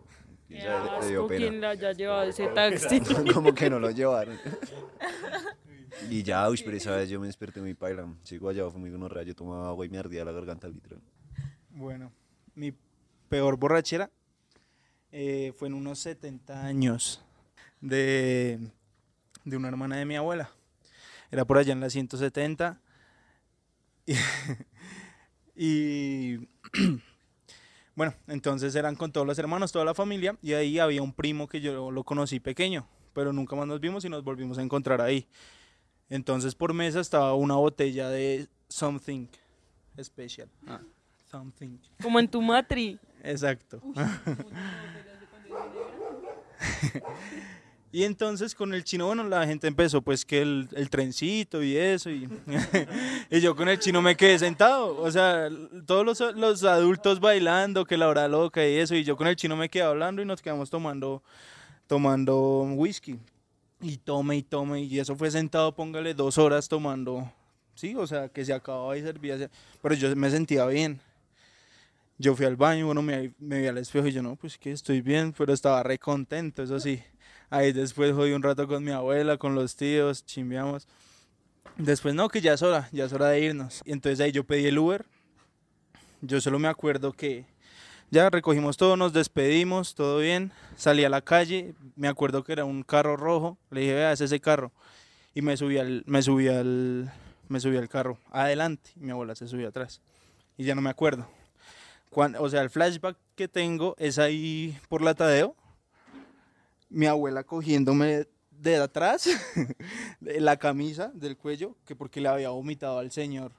Le 0.50 1.07
dio 1.07 1.27
pena. 1.27 1.39
¿Quién 1.39 1.62
le 1.62 1.68
haya 1.68 1.92
llevado 1.94 2.24
ese 2.24 2.45
taxi? 2.47 3.00
Como 3.33 3.54
que 3.56 3.69
no 3.69 3.80
lo 3.80 3.89
llevaron. 3.89 4.38
Y 6.09 6.23
ya, 6.23 6.49
uy, 6.49 6.61
pero 6.63 6.77
esa 6.77 6.95
vez 6.95 7.09
yo 7.09 7.19
me 7.19 7.27
desperté 7.27 7.61
muy 7.61 7.73
paila. 7.73 8.07
Sigo 8.23 8.49
allá, 8.49 8.69
fue 8.69 8.79
muy 8.79 8.89
gonorrea, 8.89 9.23
yo 9.23 9.35
tomaba 9.35 9.69
agua 9.69 9.85
y 9.85 9.89
me 9.89 9.97
ardía 9.97 10.25
la 10.25 10.31
garganta 10.31 10.67
literal. 10.67 11.01
Bueno, 11.69 12.11
mi 12.55 12.73
peor 13.29 13.57
borrachera 13.57 14.09
eh, 15.11 15.53
fue 15.57 15.67
en 15.67 15.73
unos 15.73 15.99
70 15.99 16.65
años 16.65 17.23
de, 17.81 18.59
de 19.43 19.57
una 19.57 19.67
hermana 19.67 19.97
de 19.97 20.05
mi 20.05 20.15
abuela. 20.15 20.51
Era 21.31 21.45
por 21.45 21.57
allá 21.57 21.73
en 21.73 21.79
la 21.79 21.89
170. 21.89 22.79
Y, 25.53 26.35
y, 26.35 26.47
bueno, 27.95 28.15
entonces 28.27 28.73
eran 28.73 28.95
con 28.95 29.11
todos 29.11 29.27
los 29.27 29.37
hermanos, 29.37 29.71
toda 29.71 29.85
la 29.85 29.94
familia. 29.94 30.35
Y 30.41 30.53
ahí 30.53 30.79
había 30.79 31.03
un 31.03 31.13
primo 31.13 31.47
que 31.47 31.61
yo 31.61 31.91
lo 31.91 32.03
conocí 32.03 32.39
pequeño, 32.39 32.87
pero 33.13 33.31
nunca 33.31 33.55
más 33.55 33.67
nos 33.67 33.79
vimos 33.79 34.03
y 34.05 34.09
nos 34.09 34.23
volvimos 34.23 34.57
a 34.57 34.63
encontrar 34.63 35.01
ahí. 35.01 35.27
Entonces 36.11 36.53
por 36.53 36.73
mesa 36.73 36.99
estaba 36.99 37.33
una 37.35 37.55
botella 37.55 38.09
de 38.09 38.47
something 38.67 39.27
special. 40.03 40.49
Ah, 40.67 40.81
something. 41.31 41.77
Como 42.01 42.19
en 42.19 42.27
tu 42.27 42.41
matri. 42.41 42.99
Exacto. 43.23 43.81
y 47.93 48.03
entonces 48.03 48.53
con 48.53 48.73
el 48.73 48.83
chino, 48.83 49.05
bueno, 49.05 49.23
la 49.23 49.47
gente 49.47 49.67
empezó 49.67 50.01
pues 50.01 50.25
que 50.25 50.41
el, 50.41 50.67
el 50.73 50.89
trencito 50.89 51.63
y 51.63 51.77
eso, 51.77 52.09
y, 52.09 52.27
y 53.31 53.39
yo 53.39 53.55
con 53.55 53.69
el 53.69 53.79
chino 53.79 54.01
me 54.01 54.17
quedé 54.17 54.37
sentado, 54.37 55.01
o 55.01 55.09
sea, 55.09 55.47
todos 55.85 56.05
los, 56.05 56.19
los 56.35 56.65
adultos 56.65 57.21
bailando, 57.21 57.85
que 57.85 57.95
la 57.95 58.09
hora 58.09 58.27
loca 58.27 58.67
y 58.67 58.75
eso, 58.75 58.95
y 58.95 59.05
yo 59.05 59.15
con 59.15 59.27
el 59.27 59.37
chino 59.37 59.55
me 59.55 59.69
quedé 59.69 59.83
hablando 59.83 60.21
y 60.21 60.25
nos 60.25 60.41
quedamos 60.41 60.69
tomando, 60.69 61.23
tomando 61.87 62.63
whisky. 62.75 63.17
Y 63.81 63.98
tome 63.98 64.38
y 64.38 64.44
tome, 64.44 64.81
y 64.83 65.00
eso 65.00 65.16
fue 65.16 65.31
sentado, 65.31 65.74
póngale 65.74 66.13
dos 66.13 66.38
horas 66.38 66.68
tomando, 66.68 67.31
sí, 67.74 67.95
o 67.95 68.06
sea, 68.06 68.30
que 68.30 68.45
se 68.45 68.54
acababa 68.54 68.95
y 68.95 69.01
servía, 69.01 69.38
se- 69.38 69.50
pero 69.81 69.95
yo 69.95 70.16
me 70.16 70.30
sentía 70.30 70.66
bien. 70.68 71.00
Yo 72.19 72.36
fui 72.36 72.45
al 72.45 72.56
baño, 72.56 72.86
bueno, 72.86 73.01
me, 73.01 73.33
me 73.39 73.60
vi 73.60 73.66
al 73.68 73.80
espejo 73.80 74.06
y 74.06 74.12
yo, 74.12 74.22
no, 74.22 74.36
pues 74.36 74.57
que 74.60 74.72
estoy 74.72 75.01
bien, 75.01 75.33
pero 75.36 75.51
estaba 75.54 75.81
re 75.81 75.98
contento, 75.98 76.62
eso 76.62 76.80
sí. 76.80 77.01
Ahí 77.50 77.72
después 77.74 78.13
jodí 78.13 78.31
un 78.33 78.44
rato 78.44 78.68
con 78.68 78.83
mi 78.83 78.92
abuela, 78.92 79.38
con 79.38 79.56
los 79.56 79.75
tíos, 79.75 80.24
chimbeamos. 80.24 80.88
Después, 81.78 82.13
no, 82.13 82.30
que 82.30 82.39
ya 82.39 82.54
es 82.54 82.62
hora, 82.62 82.88
ya 82.92 83.06
es 83.06 83.13
hora 83.13 83.30
de 83.30 83.39
irnos. 83.42 83.81
Y 83.86 83.92
entonces 83.92 84.19
ahí 84.19 84.31
yo 84.31 84.44
pedí 84.44 84.68
el 84.68 84.78
Uber. 84.78 85.04
Yo 86.22 86.39
solo 86.39 86.60
me 86.60 86.68
acuerdo 86.68 87.12
que 87.12 87.45
ya 88.11 88.29
recogimos 88.29 88.77
todo, 88.77 88.97
nos 88.97 89.13
despedimos, 89.13 89.95
todo 89.95 90.19
bien. 90.19 90.51
Salí 90.75 91.03
a 91.05 91.09
la 91.09 91.21
calle, 91.21 91.73
me 91.95 92.07
acuerdo 92.07 92.43
que 92.43 92.51
era 92.51 92.65
un 92.65 92.83
carro 92.83 93.15
rojo. 93.17 93.57
Le 93.69 93.81
dije, 93.81 93.94
vea, 93.94 94.11
es 94.11 94.21
ese 94.21 94.39
carro. 94.39 94.71
Y 95.33 95.41
me 95.41 95.56
subí 95.56 95.77
al, 95.77 96.03
me 96.06 96.21
subí 96.21 96.49
al, 96.49 97.11
me 97.47 97.59
subí 97.61 97.77
al 97.77 97.87
carro 97.87 98.18
adelante. 98.31 98.91
Mi 98.95 99.11
abuela 99.11 99.33
se 99.35 99.47
subió 99.47 99.69
atrás. 99.69 100.01
Y 100.57 100.65
ya 100.65 100.75
no 100.75 100.81
me 100.81 100.89
acuerdo. 100.89 101.25
Cuan- 102.09 102.35
o 102.37 102.49
sea, 102.49 102.61
el 102.61 102.69
flashback 102.69 103.18
que 103.35 103.47
tengo 103.47 103.95
es 103.97 104.19
ahí 104.19 104.77
por 104.89 105.01
la 105.01 105.13
Tadeo. 105.13 105.56
Mi 106.89 107.06
abuela 107.06 107.45
cogiéndome 107.45 108.27
de 108.51 108.75
atrás 108.75 109.30
la 110.19 110.57
camisa 110.57 111.11
del 111.15 111.37
cuello, 111.37 111.77
que 111.85 111.95
porque 111.95 112.19
le 112.19 112.27
había 112.27 112.49
vomitado 112.49 112.99
al 112.99 113.11
señor. 113.11 113.53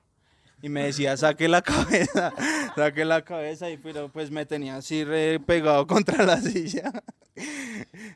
Y 0.63 0.69
me 0.69 0.85
decía, 0.85 1.17
saque 1.17 1.49
la 1.49 1.61
cabeza, 1.63 2.33
saque 2.77 3.05
la 3.05 3.23
cabeza. 3.23 3.69
Y 3.69 3.77
pero 3.77 4.09
pues 4.09 4.31
me 4.31 4.47
tenía 4.47 4.77
así 4.77 5.05
re 5.05 5.41
pegado 5.41 5.87
contra 5.89 6.25
la 6.25 6.41
silla. 6.41 6.91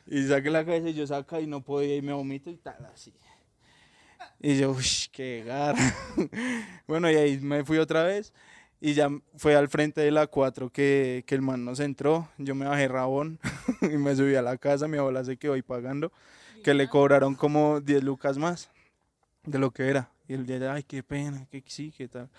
Y 0.07 0.23
saque 0.27 0.49
la 0.49 0.65
cabeza 0.65 0.89
y 0.89 0.93
yo 0.93 1.05
saca 1.05 1.41
y 1.41 1.47
no 1.47 1.61
podía 1.61 1.95
y 1.97 2.01
me 2.01 2.13
vomito 2.13 2.49
y 2.49 2.55
tal, 2.55 2.85
así. 2.93 3.13
Y 4.39 4.57
yo, 4.57 4.71
uy, 4.71 4.85
qué 5.11 5.43
garra. 5.45 5.93
Bueno, 6.87 7.11
y 7.11 7.15
ahí 7.15 7.37
me 7.39 7.65
fui 7.65 7.77
otra 7.79 8.03
vez. 8.03 8.33
Y 8.79 8.93
ya 8.93 9.09
fue 9.35 9.55
al 9.55 9.67
frente 9.67 10.01
de 10.01 10.11
la 10.11 10.27
4 10.27 10.69
que, 10.69 11.23
que 11.27 11.35
el 11.35 11.41
man 11.41 11.65
nos 11.65 11.79
entró. 11.79 12.29
Yo 12.37 12.55
me 12.55 12.65
bajé 12.65 12.87
rabón 12.87 13.39
y 13.81 13.97
me 13.97 14.15
subí 14.15 14.35
a 14.35 14.41
la 14.41 14.57
casa. 14.57 14.87
Mi 14.87 14.97
abuela 14.97 15.25
se 15.25 15.35
quedó 15.35 15.53
ahí 15.53 15.63
pagando. 15.63 16.13
Que 16.63 16.73
le 16.73 16.87
cobraron 16.87 17.35
como 17.35 17.81
10 17.81 18.03
lucas 18.03 18.37
más 18.37 18.69
de 19.43 19.59
lo 19.59 19.71
que 19.71 19.89
era. 19.89 20.11
Y 20.27 20.33
el 20.33 20.45
día, 20.45 20.73
ay, 20.73 20.83
qué 20.83 21.03
pena, 21.03 21.45
que 21.49 21.63
sí, 21.67 21.93
qué 21.95 22.07
tal. 22.07 22.29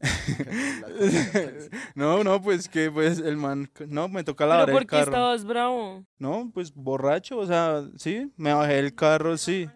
no, 1.94 2.24
no, 2.24 2.40
pues 2.40 2.68
que 2.68 2.90
pues 2.90 3.18
el 3.18 3.36
man, 3.36 3.70
no, 3.88 4.08
me 4.08 4.24
toca 4.24 4.46
lavar 4.46 4.66
Pero 4.66 4.78
el 4.78 4.84
¿por 4.84 4.90
qué 4.90 4.96
carro. 4.96 5.10
estabas 5.10 5.44
bravo? 5.44 6.04
No, 6.18 6.50
pues 6.54 6.72
borracho, 6.72 7.38
o 7.38 7.46
sea, 7.46 7.84
sí, 7.96 8.32
me 8.36 8.54
bajé 8.54 8.74
del 8.74 8.94
carro, 8.94 9.36
sí. 9.36 9.68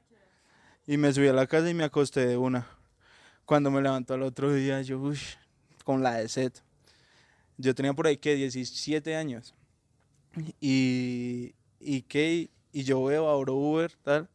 Y 0.87 0.97
me 0.97 1.13
subí 1.13 1.29
a 1.29 1.33
la 1.33 1.47
casa 1.47 1.69
y 1.69 1.75
me 1.75 1.85
acosté 1.85 2.27
de 2.27 2.37
una. 2.37 2.67
Cuando 3.45 3.71
me 3.71 3.83
levantó 3.83 4.15
al 4.15 4.23
otro 4.23 4.53
día, 4.53 4.81
yo, 4.83 4.99
uy, 5.01 5.19
con 5.85 6.03
la 6.03 6.15
de 6.15 6.29
set. 6.29 6.63
Yo 7.59 7.75
tenía 7.75 7.93
por 7.93 8.07
ahí 8.07 8.17
que 8.17 8.35
17 8.35 9.15
años. 9.17 9.55
Y, 10.61 11.55
y 11.81 12.03
que, 12.03 12.51
y 12.73 12.83
yo 12.85 13.05
veo 13.05 13.29
a 13.29 13.37
Uber, 13.39 13.93
tal, 14.03 14.29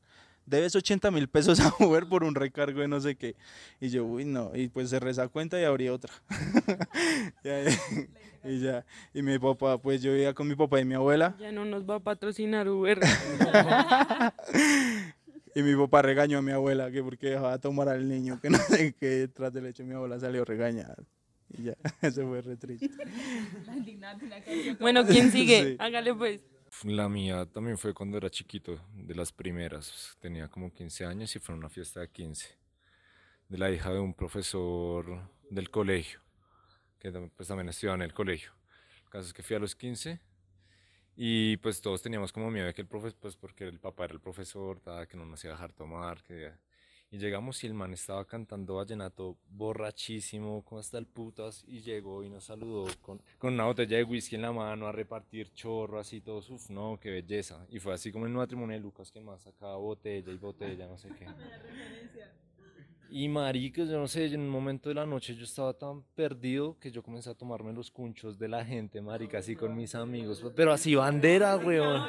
debes 0.50 0.76
80 0.76 1.12
mil 1.12 1.28
pesos 1.28 1.60
a 1.60 1.74
Uber 1.80 2.08
por 2.08 2.24
un 2.24 2.36
recargo 2.36 2.82
de 2.82 2.88
no 2.88 3.00
sé 3.00 3.16
qué. 3.16 3.36
Y 3.80 3.90
yo, 3.90 4.06
uy, 4.06 4.26
no, 4.26 4.52
y 4.54 4.68
pues 4.68 4.90
cerré 4.90 5.12
esa 5.12 5.28
cuenta 5.28 5.60
y 5.60 5.64
abrí 5.64 5.90
otra. 5.90 6.14
Y 8.42 8.62
ya, 8.62 8.86
y 9.14 9.22
mi 9.22 9.38
papá, 9.38 9.78
pues 9.78 10.02
yo 10.02 10.14
vivía 10.14 10.34
con 10.34 10.48
mi 10.48 10.56
papá 10.56 10.80
y 10.80 10.86
mi 10.86 10.94
abuela. 10.94 11.36
Ya 11.42 11.52
no 11.52 11.66
nos 11.66 11.84
va 11.84 11.96
a 11.96 12.00
patrocinar 12.00 12.70
Uber. 12.70 12.98
Y 15.56 15.64
mi 15.64 15.76
papá 15.76 16.04
regañó 16.04 16.38
a 16.38 16.42
mi 16.42 16.52
abuela 16.52 16.92
que 16.92 17.04
porque 17.04 17.32
dejaba 17.32 17.58
tomar 17.58 17.90
al 17.90 18.08
niño, 18.08 18.40
que 18.40 18.50
no 18.50 18.58
sé 18.70 18.94
qué, 19.00 19.28
tras 19.28 19.52
del 19.52 19.66
hecho 19.66 19.84
mi 19.84 19.96
abuela 19.96 20.20
salió 20.20 20.46
regañada. 20.46 20.96
Y 21.50 21.64
ya, 21.64 21.74
eso 22.02 22.28
fue 22.28 22.42
re 22.42 22.56
triste. 22.56 22.90
bueno, 24.80 25.06
¿quién 25.06 25.32
sigue? 25.32 25.72
Sí. 25.72 25.76
Hágale 25.80 26.14
pues. 26.14 26.42
La 26.84 27.10
mía 27.10 27.46
también 27.46 27.78
fue 27.78 27.94
cuando 27.94 28.18
era 28.18 28.30
chiquito, 28.30 28.80
de 28.94 29.14
las 29.14 29.34
primeras. 29.34 30.16
Tenía 30.22 30.48
como 30.48 30.72
15 30.72 31.06
años 31.06 31.36
y 31.36 31.40
fue 31.40 31.54
una 31.54 31.68
fiesta 31.68 32.00
de 32.00 32.10
15. 32.10 32.48
De 33.50 33.58
la 33.58 33.70
hija 33.70 33.92
de 33.92 34.00
un 34.00 34.14
profesor 34.14 35.30
del 35.50 35.70
colegio, 35.70 36.22
que 36.98 37.12
pues 37.12 37.50
también 37.50 37.68
estudiaba 37.68 37.96
en 37.96 38.04
el 38.04 38.14
colegio. 38.14 38.52
El 39.04 39.10
caso 39.10 39.28
es 39.28 39.34
que 39.34 39.44
fui 39.44 39.58
a 39.58 39.60
los 39.60 39.76
15 39.76 40.22
y 41.18 41.58
pues 41.58 41.82
todos 41.82 42.02
teníamos 42.02 42.32
como 42.32 42.50
miedo 42.50 42.68
de 42.68 42.74
que 42.74 42.82
el 42.82 42.88
profesor, 42.88 43.20
pues 43.20 43.36
porque 43.36 43.68
el 43.68 43.80
papá 43.80 44.06
era 44.06 44.14
el 44.14 44.22
profesor, 44.22 44.82
que 45.10 45.18
no 45.18 45.26
nos 45.26 45.44
iba 45.44 45.54
a 45.54 45.58
dejar 45.58 45.74
tomar. 45.74 46.24
Que... 46.24 46.54
Y 47.12 47.18
llegamos 47.18 47.64
y 47.64 47.68
el 47.68 47.74
man 47.74 47.92
estaba 47.94 48.24
cantando 48.26 48.76
vallenato 48.76 49.36
borrachísimo, 49.50 50.64
como 50.64 50.80
hasta 50.80 51.00
el 51.00 51.08
putas, 51.08 51.64
y 51.68 51.82
llegó 51.82 52.24
y 52.24 52.30
nos 52.30 52.44
saludó 52.44 52.86
con, 53.02 53.20
con 53.40 53.54
una 53.56 53.66
botella 53.66 53.98
de 53.98 54.04
whisky 54.04 54.36
en 54.36 54.44
la 54.44 54.52
mano 54.52 54.86
a 54.86 54.92
repartir 54.92 55.52
chorro, 55.54 56.00
así 56.00 56.22
todos, 56.22 56.50
uf, 56.52 56.70
no, 56.70 57.00
qué 57.02 57.10
belleza. 57.10 57.66
Y 57.70 57.80
fue 57.80 57.96
así 57.96 58.12
como 58.12 58.26
en 58.26 58.34
el 58.34 58.38
matrimonio 58.38 58.76
de 58.78 58.84
Lucas, 58.84 59.12
que 59.12 59.22
más 59.22 59.42
sacaba 59.42 59.78
botella 59.78 60.32
y 60.32 60.38
botella, 60.38 60.88
no 60.88 60.98
sé 60.98 61.10
qué. 61.18 61.26
Y 63.12 63.28
maricos, 63.28 63.90
yo 63.90 63.98
no 63.98 64.08
sé, 64.08 64.26
en 64.26 64.42
un 64.42 64.50
momento 64.50 64.90
de 64.90 64.96
la 64.96 65.06
noche 65.06 65.34
yo 65.34 65.44
estaba 65.44 65.74
tan 65.74 66.04
perdido 66.14 66.78
que 66.80 66.92
yo 66.92 67.02
comencé 67.02 67.32
a 67.32 67.34
tomarme 67.34 67.74
los 67.74 67.90
cunchos 67.90 68.38
de 68.38 68.48
la 68.48 68.64
gente, 68.64 69.02
marica, 69.02 69.40
así 69.40 69.56
con 69.56 69.76
mis 69.76 69.96
amigos. 69.96 70.44
Pero 70.56 70.72
así 70.72 70.94
bandera, 70.94 71.58
weón. 71.58 72.08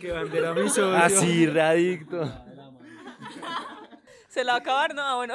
¿Qué 0.00 0.10
bandera 0.10 0.54
mi 0.54 0.68
socio? 0.68 0.96
Así, 0.96 1.46
radicto. 1.46 2.28
¿Se 4.36 4.44
la 4.44 4.52
va 4.52 4.58
a 4.58 4.60
acabar? 4.60 4.94
No, 4.94 5.00
ah, 5.00 5.14
bueno. 5.16 5.34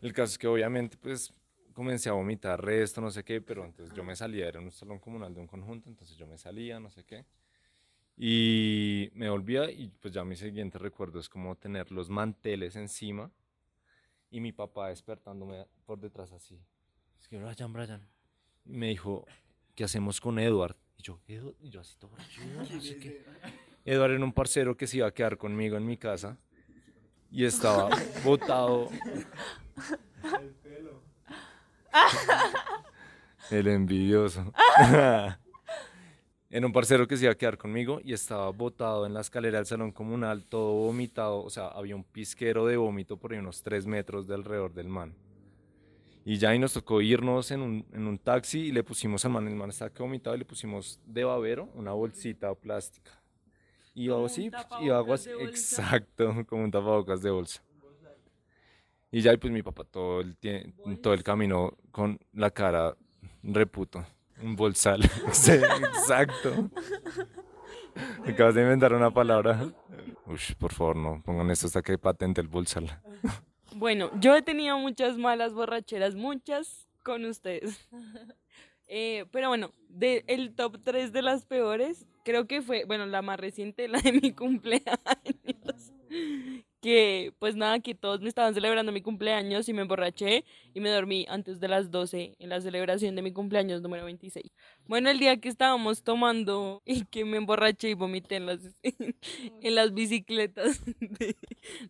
El 0.00 0.12
caso 0.12 0.30
es 0.30 0.38
que 0.38 0.46
obviamente 0.46 0.96
pues 0.96 1.32
comencé 1.72 2.08
a 2.08 2.12
vomitar 2.12 2.64
resto, 2.64 3.00
no 3.00 3.10
sé 3.10 3.24
qué, 3.24 3.40
pero 3.40 3.64
entonces 3.64 3.92
yo 3.96 4.04
me 4.04 4.14
salía, 4.14 4.46
era 4.46 4.60
un 4.60 4.70
salón 4.70 5.00
comunal 5.00 5.34
de 5.34 5.40
un 5.40 5.48
conjunto, 5.48 5.88
entonces 5.88 6.16
yo 6.16 6.24
me 6.24 6.38
salía, 6.38 6.78
no 6.78 6.88
sé 6.88 7.02
qué. 7.02 7.24
Y 8.16 9.10
me 9.14 9.28
volvía 9.28 9.68
y 9.72 9.88
pues 9.88 10.14
ya 10.14 10.22
mi 10.22 10.36
siguiente 10.36 10.78
recuerdo 10.78 11.18
es 11.18 11.28
como 11.28 11.56
tener 11.56 11.90
los 11.90 12.08
manteles 12.08 12.76
encima 12.76 13.28
y 14.30 14.38
mi 14.38 14.52
papá 14.52 14.90
despertándome 14.90 15.66
por 15.84 15.98
detrás 15.98 16.30
así. 16.30 16.60
Es 17.20 17.26
que 17.26 17.38
Brian, 17.42 17.72
Brian. 17.72 18.08
Y 18.66 18.76
me 18.76 18.86
dijo, 18.90 19.26
¿qué 19.74 19.82
hacemos 19.82 20.20
con 20.20 20.38
Edward? 20.38 20.76
Y 20.96 21.02
yo, 21.02 21.18
"Edward", 21.26 21.56
y 21.60 21.70
yo 21.70 21.80
así 21.80 21.96
todo 21.98 22.12
"Edward", 22.40 22.70
no 22.70 22.80
sé 22.80 22.98
qué. 22.98 23.24
Edward 23.84 24.12
era 24.12 24.24
un 24.24 24.32
parcero 24.32 24.76
que 24.76 24.86
se 24.86 24.98
iba 24.98 25.08
a 25.08 25.12
quedar 25.12 25.36
conmigo 25.36 25.76
en 25.76 25.84
mi 25.84 25.96
casa 25.96 26.38
y 27.36 27.44
estaba 27.44 27.90
botado. 28.24 28.88
El 33.50 33.66
envidioso. 33.68 34.50
Era 36.48 36.66
un 36.66 36.72
parcero 36.72 37.06
que 37.06 37.18
se 37.18 37.24
iba 37.24 37.32
a 37.32 37.36
quedar 37.36 37.58
conmigo 37.58 38.00
y 38.02 38.14
estaba 38.14 38.48
botado 38.52 39.04
en 39.04 39.12
la 39.12 39.20
escalera 39.20 39.58
del 39.58 39.66
salón 39.66 39.92
comunal, 39.92 40.46
todo 40.46 40.72
vomitado. 40.72 41.42
O 41.42 41.50
sea, 41.50 41.68
había 41.68 41.94
un 41.94 42.04
pisquero 42.04 42.64
de 42.64 42.78
vómito 42.78 43.18
por 43.18 43.32
ahí 43.32 43.38
unos 43.38 43.62
tres 43.62 43.84
metros 43.84 44.26
de 44.26 44.34
alrededor 44.34 44.72
del 44.72 44.88
man. 44.88 45.14
Y 46.24 46.38
ya 46.38 46.48
ahí 46.48 46.58
nos 46.58 46.72
tocó 46.72 47.02
irnos 47.02 47.50
en 47.50 47.60
un, 47.60 47.86
en 47.92 48.06
un 48.06 48.16
taxi 48.16 48.60
y 48.60 48.72
le 48.72 48.82
pusimos 48.82 49.26
al 49.26 49.32
man, 49.32 49.46
el 49.46 49.56
man 49.56 49.68
estaba 49.68 49.92
que 49.92 50.02
vomitado 50.02 50.34
y 50.34 50.38
le 50.38 50.46
pusimos 50.46 51.00
de 51.04 51.24
babero 51.24 51.68
una 51.74 51.92
bolsita 51.92 52.54
plástica. 52.54 53.12
Y 53.96 54.08
Como 54.08 54.18
yo 54.18 54.20
un 54.20 54.26
así, 54.26 54.50
y 54.82 54.90
hago 54.90 55.14
así, 55.14 55.30
exacto, 55.40 56.44
como 56.46 56.64
un 56.64 56.70
tapabocas 56.70 57.22
de 57.22 57.30
bolsa. 57.30 57.62
Y 59.10 59.22
ya, 59.22 59.32
y 59.32 59.38
pues 59.38 59.50
mi 59.50 59.62
papá 59.62 59.84
todo 59.84 60.20
el, 60.20 60.36
todo 61.00 61.14
el 61.14 61.22
camino 61.22 61.72
con 61.92 62.18
la 62.34 62.50
cara 62.50 62.94
reputo, 63.42 64.04
un 64.42 64.54
bolsal. 64.54 65.00
Sí, 65.32 65.52
exacto. 65.52 66.68
Acabas 68.28 68.54
de 68.54 68.60
inventar 68.60 68.92
una 68.92 69.10
palabra. 69.10 69.72
Ush, 70.26 70.52
por 70.56 70.74
favor, 70.74 70.96
no 70.96 71.22
pongan 71.24 71.50
esto 71.50 71.66
hasta 71.66 71.80
que 71.80 71.96
patente 71.96 72.42
el 72.42 72.48
bolsal. 72.48 73.00
Bueno, 73.76 74.10
yo 74.20 74.36
he 74.36 74.42
tenido 74.42 74.78
muchas 74.78 75.16
malas 75.16 75.54
borracheras, 75.54 76.14
muchas 76.14 76.86
con 77.02 77.24
ustedes. 77.24 77.88
Eh, 78.88 79.24
pero 79.32 79.48
bueno, 79.48 79.72
de 79.88 80.24
el 80.26 80.54
top 80.54 80.78
3 80.84 81.12
de 81.12 81.22
las 81.22 81.44
peores, 81.44 82.06
creo 82.24 82.46
que 82.46 82.62
fue, 82.62 82.84
bueno, 82.84 83.06
la 83.06 83.22
más 83.22 83.38
reciente, 83.40 83.88
la 83.88 84.00
de 84.00 84.12
mi 84.12 84.32
cumpleaños. 84.32 85.92
Que 86.80 87.32
pues 87.40 87.56
nada, 87.56 87.80
que 87.80 87.94
todos 87.96 88.20
me 88.20 88.28
estaban 88.28 88.54
celebrando 88.54 88.92
mi 88.92 89.00
cumpleaños 89.02 89.68
y 89.68 89.72
me 89.72 89.82
emborraché 89.82 90.44
y 90.72 90.80
me 90.80 90.90
dormí 90.90 91.26
antes 91.28 91.58
de 91.58 91.66
las 91.66 91.90
12 91.90 92.36
en 92.38 92.48
la 92.48 92.60
celebración 92.60 93.16
de 93.16 93.22
mi 93.22 93.32
cumpleaños 93.32 93.82
número 93.82 94.04
26. 94.04 94.52
Bueno, 94.86 95.10
el 95.10 95.18
día 95.18 95.36
que 95.38 95.48
estábamos 95.48 96.04
tomando 96.04 96.82
y 96.84 97.04
que 97.06 97.24
me 97.24 97.38
emborraché 97.38 97.90
y 97.90 97.94
vomité 97.94 98.36
en 98.36 98.46
las, 98.46 98.60
en 99.62 99.74
las 99.74 99.94
bicicletas 99.94 100.80
de- 101.00 101.36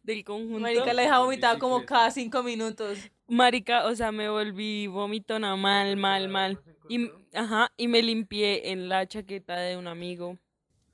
del 0.02 0.24
conjunto. 0.24 0.60
Marica 0.60 0.94
la 0.94 1.02
deja 1.02 1.18
vomitada 1.18 1.58
como 1.58 1.84
cada 1.84 2.10
cinco 2.10 2.42
minutos. 2.42 2.98
Marica, 3.28 3.86
o 3.86 3.94
sea, 3.94 4.12
me 4.12 4.30
volví 4.30 4.86
vomitona 4.86 5.56
mal, 5.56 5.96
mal, 5.96 6.28
mal. 6.28 6.58
Y, 6.88 7.10
ajá, 7.34 7.72
y 7.76 7.88
me 7.88 8.02
limpié 8.02 8.70
en 8.70 8.88
la 8.88 9.06
chaqueta 9.06 9.56
de 9.56 9.76
un 9.76 9.86
amigo 9.86 10.38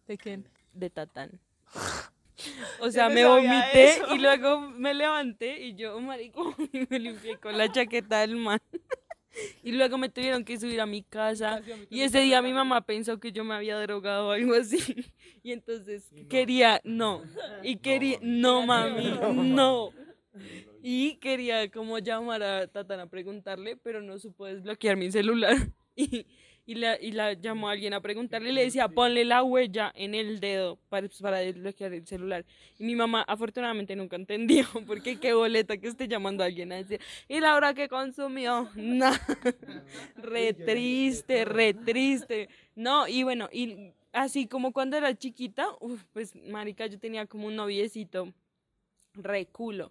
¿De 0.07 0.17
quién? 0.17 0.49
de 0.73 0.91
Tatán. 0.91 1.41
O 2.81 2.91
sea, 2.91 3.09
no 3.09 3.15
me 3.15 3.25
vomité 3.25 3.91
eso. 3.91 4.15
y 4.17 4.19
luego 4.19 4.61
me 4.61 4.95
levanté 4.95 5.61
y 5.63 5.75
yo, 5.77 6.01
marico, 6.01 6.55
y 6.73 6.87
me 6.91 6.99
limpié 6.99 7.39
con 7.39 7.57
la 7.57 7.71
chaqueta 7.71 8.21
del 8.21 8.37
man. 8.37 8.61
Y 9.63 9.73
luego 9.73 9.97
me 9.97 10.11
tuvieron 10.11 10.45
que 10.45 10.61
subir 10.61 10.79
a 10.83 10.85
mi 10.85 11.03
casa. 11.03 11.63
Y 11.89 12.03
ese 12.03 12.21
día 12.21 12.43
mi 12.43 12.53
mamá 12.53 12.83
pensó 12.83 13.19
que 13.19 13.33
yo 13.33 13.45
me 13.45 13.55
había 13.55 13.79
drogado 13.81 14.29
o 14.29 14.31
algo 14.33 14.55
así. 14.55 15.11
Y 15.43 15.53
entonces 15.53 16.11
quería, 16.29 16.83
no. 16.85 17.23
Y 17.63 17.77
quería, 17.77 18.19
no 18.21 18.67
mami, 18.67 19.19
no. 19.33 19.91
Y 20.83 21.17
quería 21.17 21.71
como 21.71 21.99
llamar 21.99 22.43
a 22.43 22.67
Tatana 22.67 23.05
a 23.05 23.07
preguntarle, 23.07 23.77
pero 23.77 24.03
no 24.03 24.19
supo 24.19 24.45
desbloquear 24.45 24.97
mi 24.99 25.11
celular. 25.11 25.57
Y, 26.65 26.75
y, 26.75 26.75
la, 26.77 27.01
y 27.01 27.11
la 27.11 27.33
llamó 27.33 27.69
a 27.69 27.73
alguien 27.73 27.93
a 27.93 28.01
preguntarle 28.01 28.51
y 28.51 28.53
le 28.53 28.65
decía, 28.65 28.89
ponle 28.89 29.25
la 29.25 29.43
huella 29.43 29.93
en 29.97 30.15
el 30.15 30.39
dedo 30.39 30.79
para, 30.89 31.09
pues, 31.09 31.21
para 31.21 31.39
desbloquear 31.39 31.93
el 31.93 32.07
celular. 32.07 32.45
Y 32.79 32.85
mi 32.85 32.95
mamá 32.95 33.23
afortunadamente 33.27 33.97
nunca 33.97 34.17
entendió, 34.17 34.65
porque 34.87 35.19
qué 35.19 35.35
boleta 35.35 35.77
que 35.77 35.89
esté 35.89 36.07
llamando 36.07 36.45
a 36.45 36.47
alguien 36.47 36.73
a 36.73 36.77
decir, 36.77 37.01
¿y 37.29 37.41
la 37.41 37.57
hora 37.57 37.75
que 37.75 37.89
consumió? 37.89 38.69
No. 38.77 39.11
re 40.17 40.55
triste, 40.55 41.45
re 41.45 41.75
triste. 41.75 42.49
No, 42.77 43.09
y 43.09 43.23
bueno, 43.23 43.49
y 43.53 43.93
así 44.13 44.47
como 44.47 44.73
cuando 44.73 44.97
era 44.97 45.17
chiquita, 45.17 45.67
uf, 45.81 46.03
pues 46.13 46.35
marica, 46.37 46.87
yo 46.87 46.99
tenía 46.99 47.27
como 47.27 47.47
un 47.49 47.57
noviecito 47.57 48.33
re 49.15 49.47
culo. 49.47 49.91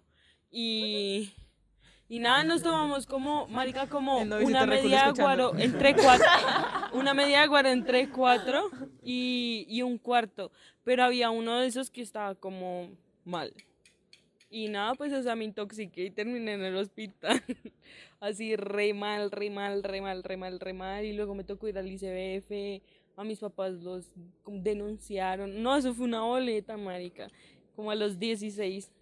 Y, 0.50 1.32
y 2.12 2.18
nada, 2.18 2.44
nos 2.44 2.62
tomamos 2.62 3.06
como, 3.06 3.46
marica, 3.48 3.88
como 3.88 4.18
una 4.18 4.66
media 4.66 5.06
escuchando. 5.06 5.22
guaro 5.22 5.52
entre 5.56 5.94
cuatro, 5.94 6.26
una 6.92 7.14
media 7.14 7.48
entre 7.72 8.10
cuatro 8.10 8.68
y, 9.02 9.64
y 9.66 9.80
un 9.80 9.96
cuarto. 9.96 10.52
Pero 10.84 11.04
había 11.04 11.30
uno 11.30 11.58
de 11.58 11.68
esos 11.68 11.88
que 11.88 12.02
estaba 12.02 12.34
como 12.34 12.90
mal. 13.24 13.54
Y 14.50 14.68
nada, 14.68 14.94
pues, 14.94 15.10
o 15.14 15.22
sea, 15.22 15.36
me 15.36 15.46
intoxiqué 15.46 16.04
y 16.04 16.10
terminé 16.10 16.52
en 16.52 16.64
el 16.64 16.76
hospital. 16.76 17.42
Así, 18.20 18.56
re 18.56 18.92
mal, 18.92 19.30
re 19.30 19.48
mal, 19.48 19.82
re 19.82 20.02
mal, 20.02 20.22
re 20.22 20.36
mal, 20.36 20.60
re 20.60 20.74
mal. 20.74 21.06
Y 21.06 21.14
luego 21.14 21.34
me 21.34 21.44
tocó 21.44 21.66
ir 21.66 21.78
al 21.78 21.88
ICBF. 21.88 22.82
A 23.16 23.24
mis 23.24 23.38
papás 23.38 23.72
los 23.72 24.12
denunciaron. 24.46 25.62
No, 25.62 25.74
eso 25.78 25.94
fue 25.94 26.04
una 26.04 26.20
boleta, 26.20 26.76
marica. 26.76 27.28
Como 27.74 27.90
a 27.90 27.94
los 27.94 28.18
16. 28.18 28.92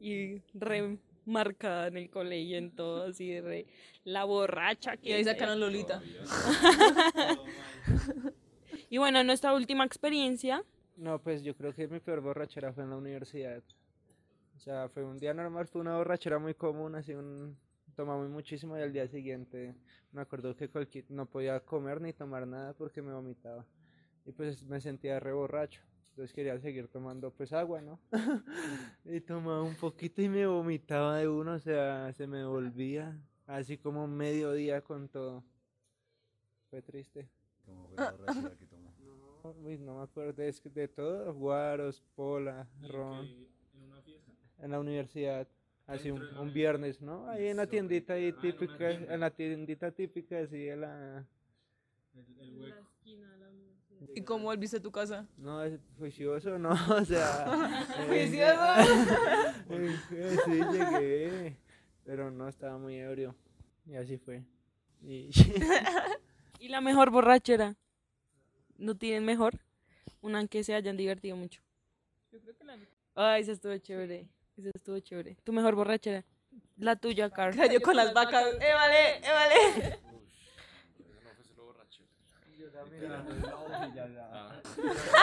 Y 0.00 0.40
re 0.54 0.96
marcada 1.26 1.88
en 1.88 1.96
el 1.96 2.10
colegio, 2.10 2.58
en 2.58 2.70
todo, 2.70 3.04
así, 3.04 3.40
re 3.40 3.66
la 4.04 4.24
borracha. 4.24 4.94
Y 4.94 4.98
que 4.98 5.14
ahí 5.14 5.24
sacaron 5.24 5.60
Lolita. 5.60 6.02
Y 8.90 8.98
bueno, 8.98 9.24
nuestra 9.24 9.52
última 9.54 9.84
experiencia. 9.84 10.62
No, 10.96 11.18
pues 11.18 11.42
yo 11.42 11.56
creo 11.56 11.74
que 11.74 11.88
mi 11.88 11.98
peor 11.98 12.20
borrachera 12.20 12.72
fue 12.72 12.84
en 12.84 12.90
la 12.90 12.96
universidad. 12.96 13.60
O 14.56 14.60
sea, 14.60 14.88
fue 14.88 15.04
un 15.04 15.18
día 15.18 15.34
normal, 15.34 15.66
fue 15.66 15.80
una 15.80 15.96
borrachera 15.96 16.38
muy 16.38 16.54
común, 16.54 16.94
así 16.94 17.12
un... 17.12 17.56
Tomamos 17.96 18.28
muchísimo 18.28 18.76
y 18.78 18.82
al 18.82 18.92
día 18.92 19.06
siguiente 19.08 19.74
me 20.12 20.20
acuerdo 20.20 20.54
que 20.54 20.68
cualquier... 20.68 21.04
no 21.10 21.26
podía 21.26 21.58
comer 21.60 22.00
ni 22.00 22.12
tomar 22.12 22.46
nada 22.46 22.72
porque 22.72 23.02
me 23.02 23.12
vomitaba. 23.12 23.64
Y 24.24 24.32
pues 24.32 24.62
me 24.64 24.80
sentía 24.80 25.18
re 25.18 25.32
borracho. 25.32 25.80
Entonces 26.10 26.32
quería 26.32 26.58
seguir 26.60 26.88
tomando 26.88 27.32
pues 27.32 27.52
agua, 27.52 27.80
¿no? 27.80 27.98
y 29.04 29.20
tomaba 29.20 29.62
un 29.62 29.74
poquito 29.74 30.22
y 30.22 30.28
me 30.28 30.46
vomitaba 30.46 31.18
de 31.18 31.28
uno, 31.28 31.54
o 31.54 31.58
sea, 31.58 32.12
se 32.12 32.26
me 32.26 32.44
volvía 32.44 33.18
así 33.46 33.78
como 33.78 34.06
medio 34.06 34.52
día 34.52 34.80
con 34.80 35.08
todo. 35.08 35.42
Fue 36.70 36.82
triste. 36.82 37.28
¿Cómo 37.64 37.88
fue 37.88 37.96
la 37.96 38.56
que 38.56 38.66
tomó? 38.66 38.94
No, 39.44 39.50
uy, 39.62 39.76
no 39.76 39.98
me 39.98 40.04
acuerdo, 40.04 40.42
es 40.42 40.58
que 40.58 40.70
de 40.70 40.88
todo, 40.88 41.34
guaros, 41.34 42.02
pola, 42.14 42.66
ron. 42.80 43.28
En 44.58 44.70
la 44.70 44.80
universidad, 44.80 45.46
así 45.86 46.10
un, 46.10 46.22
un 46.38 46.50
viernes, 46.50 47.02
¿no? 47.02 47.28
Ahí 47.28 47.48
en 47.48 47.58
la 47.58 47.66
tiendita 47.66 48.14
ahí 48.14 48.32
típica, 48.32 48.90
en 48.90 49.20
la 49.20 49.30
tiendita 49.30 49.90
típica, 49.90 50.38
así 50.38 50.68
en 50.70 50.80
la... 50.80 51.26
¿Y 54.14 54.22
cómo 54.22 54.44
volviste 54.44 54.78
a 54.78 54.82
tu 54.82 54.90
casa? 54.90 55.26
No, 55.36 55.62
es 55.62 55.78
juicioso, 55.98 56.58
no, 56.58 56.70
o 56.90 57.04
sea... 57.04 57.46
eh, 57.98 58.06
Juicioso. 58.08 58.64
eh, 60.12 60.36
sí, 60.44 60.60
llegué, 60.72 61.56
pero 62.04 62.30
no 62.30 62.48
estaba 62.48 62.78
muy 62.78 62.96
ebrio, 62.96 63.34
y 63.86 63.96
así 63.96 64.18
fue. 64.18 64.44
Y... 65.02 65.30
¿Y 66.58 66.68
la 66.68 66.80
mejor 66.80 67.10
borrachera? 67.10 67.76
¿No 68.78 68.96
tienen 68.96 69.24
mejor? 69.24 69.60
Una 70.20 70.40
en 70.40 70.48
que 70.48 70.64
se 70.64 70.74
hayan 70.74 70.96
divertido 70.96 71.36
mucho. 71.36 71.60
Ay, 73.14 73.42
esa 73.42 73.52
estuvo 73.52 73.76
chévere. 73.76 74.26
Esa 74.56 74.70
estuvo 74.74 74.98
chévere. 74.98 75.36
¿Tu 75.44 75.52
mejor 75.52 75.74
borrachera? 75.74 76.24
La 76.76 76.96
tuya, 76.96 77.30
Carl. 77.30 77.54
Cayó 77.54 77.80
con 77.80 77.96
las 77.96 78.12
vacas. 78.12 78.54
¡Eh, 78.54 78.72
vale! 78.74 79.16
¡Eh, 79.18 79.32
vale! 79.32 79.98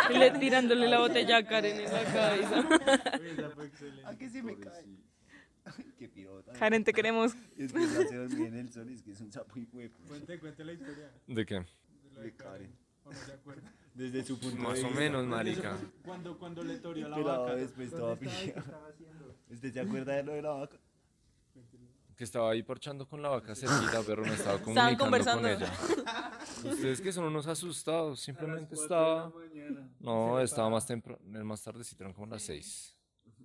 Y 0.09 0.17
le 0.17 0.31
tirándole 0.31 0.87
la 0.87 0.99
botella 0.99 1.37
a 1.37 1.43
Karen 1.45 1.77
en 1.79 1.91
la 1.93 2.03
cabeza. 2.03 2.67
¿A 4.09 4.15
qué 4.15 4.29
se 4.29 4.43
me 4.43 4.57
cae? 4.57 4.85
Qué 5.97 6.09
pirota. 6.09 6.53
Karen, 6.53 6.83
te 6.83 6.91
queremos. 6.93 7.33
Es 7.57 7.71
que 7.71 7.79
no 7.79 7.87
se 7.87 8.15
dormía 8.15 8.47
en 8.47 8.57
el 8.57 8.71
sol, 8.73 8.89
es 8.89 9.03
que 9.03 9.11
es 9.11 9.21
un 9.21 9.31
sapo 9.31 9.57
y 9.59 9.67
huevo. 9.71 9.95
Cuente, 10.07 10.39
cuente 10.39 10.63
la 10.65 10.73
historia. 10.73 11.11
¿De 11.27 11.45
qué? 11.45 11.65
De 12.19 12.35
Karen. 12.35 12.75
¿O 13.05 13.11
no 13.11 13.15
se 13.17 13.31
acuerda? 13.33 13.71
Desde 13.93 14.23
su 14.23 14.39
punto 14.39 14.57
Más 14.61 14.75
de 14.75 14.83
o 14.85 14.87
vista. 14.87 14.99
menos, 15.01 15.25
marica. 15.25 15.77
Cuando, 16.03 16.37
cuando 16.37 16.63
le 16.63 16.77
torió 16.77 17.09
la 17.09 17.17
vaca. 17.19 17.55
después 17.55 17.91
estaba 17.91 18.15
pillado. 18.15 18.63
¿Usted 19.49 19.73
se 19.73 19.79
acuerda 19.81 20.15
de 20.15 20.23
lo 20.23 20.33
de 20.33 20.41
la 20.41 20.49
vaca? 20.51 20.77
Que 22.15 22.23
estaba 22.25 22.51
ahí 22.51 22.61
parchando 22.61 23.07
con 23.07 23.21
la 23.21 23.29
vaca 23.29 23.55
cerquita, 23.55 24.01
pero 24.05 24.23
no 24.25 24.33
estaba 24.33 24.57
Estaban 24.57 24.97
comunicando 24.97 24.97
con 24.97 25.07
conversando. 25.07 25.47
ella. 25.47 25.71
Ustedes 26.71 27.01
que 27.01 27.11
son 27.11 27.25
unos 27.25 27.47
asustados, 27.47 28.19
simplemente 28.19 28.75
estaba... 28.75 29.31
No, 29.99 30.39
estaba 30.39 30.69
más 30.69 30.85
temprano, 30.85 31.19
más 31.45 31.63
tardecito, 31.63 32.03
eran 32.03 32.13
como 32.13 32.27
las 32.27 32.43
seis. 32.43 32.95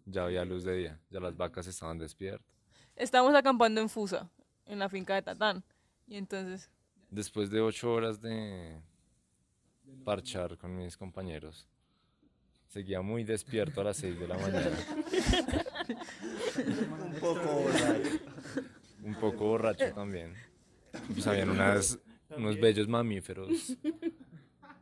Ya 0.05 0.25
había 0.25 0.45
luz 0.45 0.65
de 0.65 0.77
día, 0.77 1.01
ya 1.11 1.21
las 1.21 1.37
vacas 1.37 1.67
estaban 1.67 1.99
despiertas. 1.99 2.47
Estábamos 2.95 3.35
acampando 3.35 3.81
en 3.81 3.89
Fusa, 3.89 4.29
en 4.67 4.79
la 4.79 4.89
finca 4.89 5.15
de 5.15 5.23
Tatán. 5.23 5.65
Y 6.07 6.17
entonces, 6.17 6.71
Después 7.11 7.51
de 7.51 7.61
ocho 7.61 7.93
horas 7.93 8.21
de 8.21 8.81
parchar 10.05 10.57
con 10.59 10.77
mis 10.77 10.97
compañeros, 10.97 11.69
seguía 12.69 13.01
muy 13.01 13.25
despierto 13.25 13.81
a 13.81 13.85
las 13.85 13.97
seis 13.97 14.19
de 14.19 14.29
la 14.29 14.37
mañana, 14.39 14.77
Un 17.05 17.13
poco. 17.21 17.65
Un 19.07 19.15
poco 19.15 19.45
borracho 19.47 19.93
también. 19.95 20.35
Pues 21.13 21.27
habían 21.27 21.51
unas, 21.51 21.99
unos 22.37 22.59
bellos 22.59 22.89
mamíferos 22.89 23.77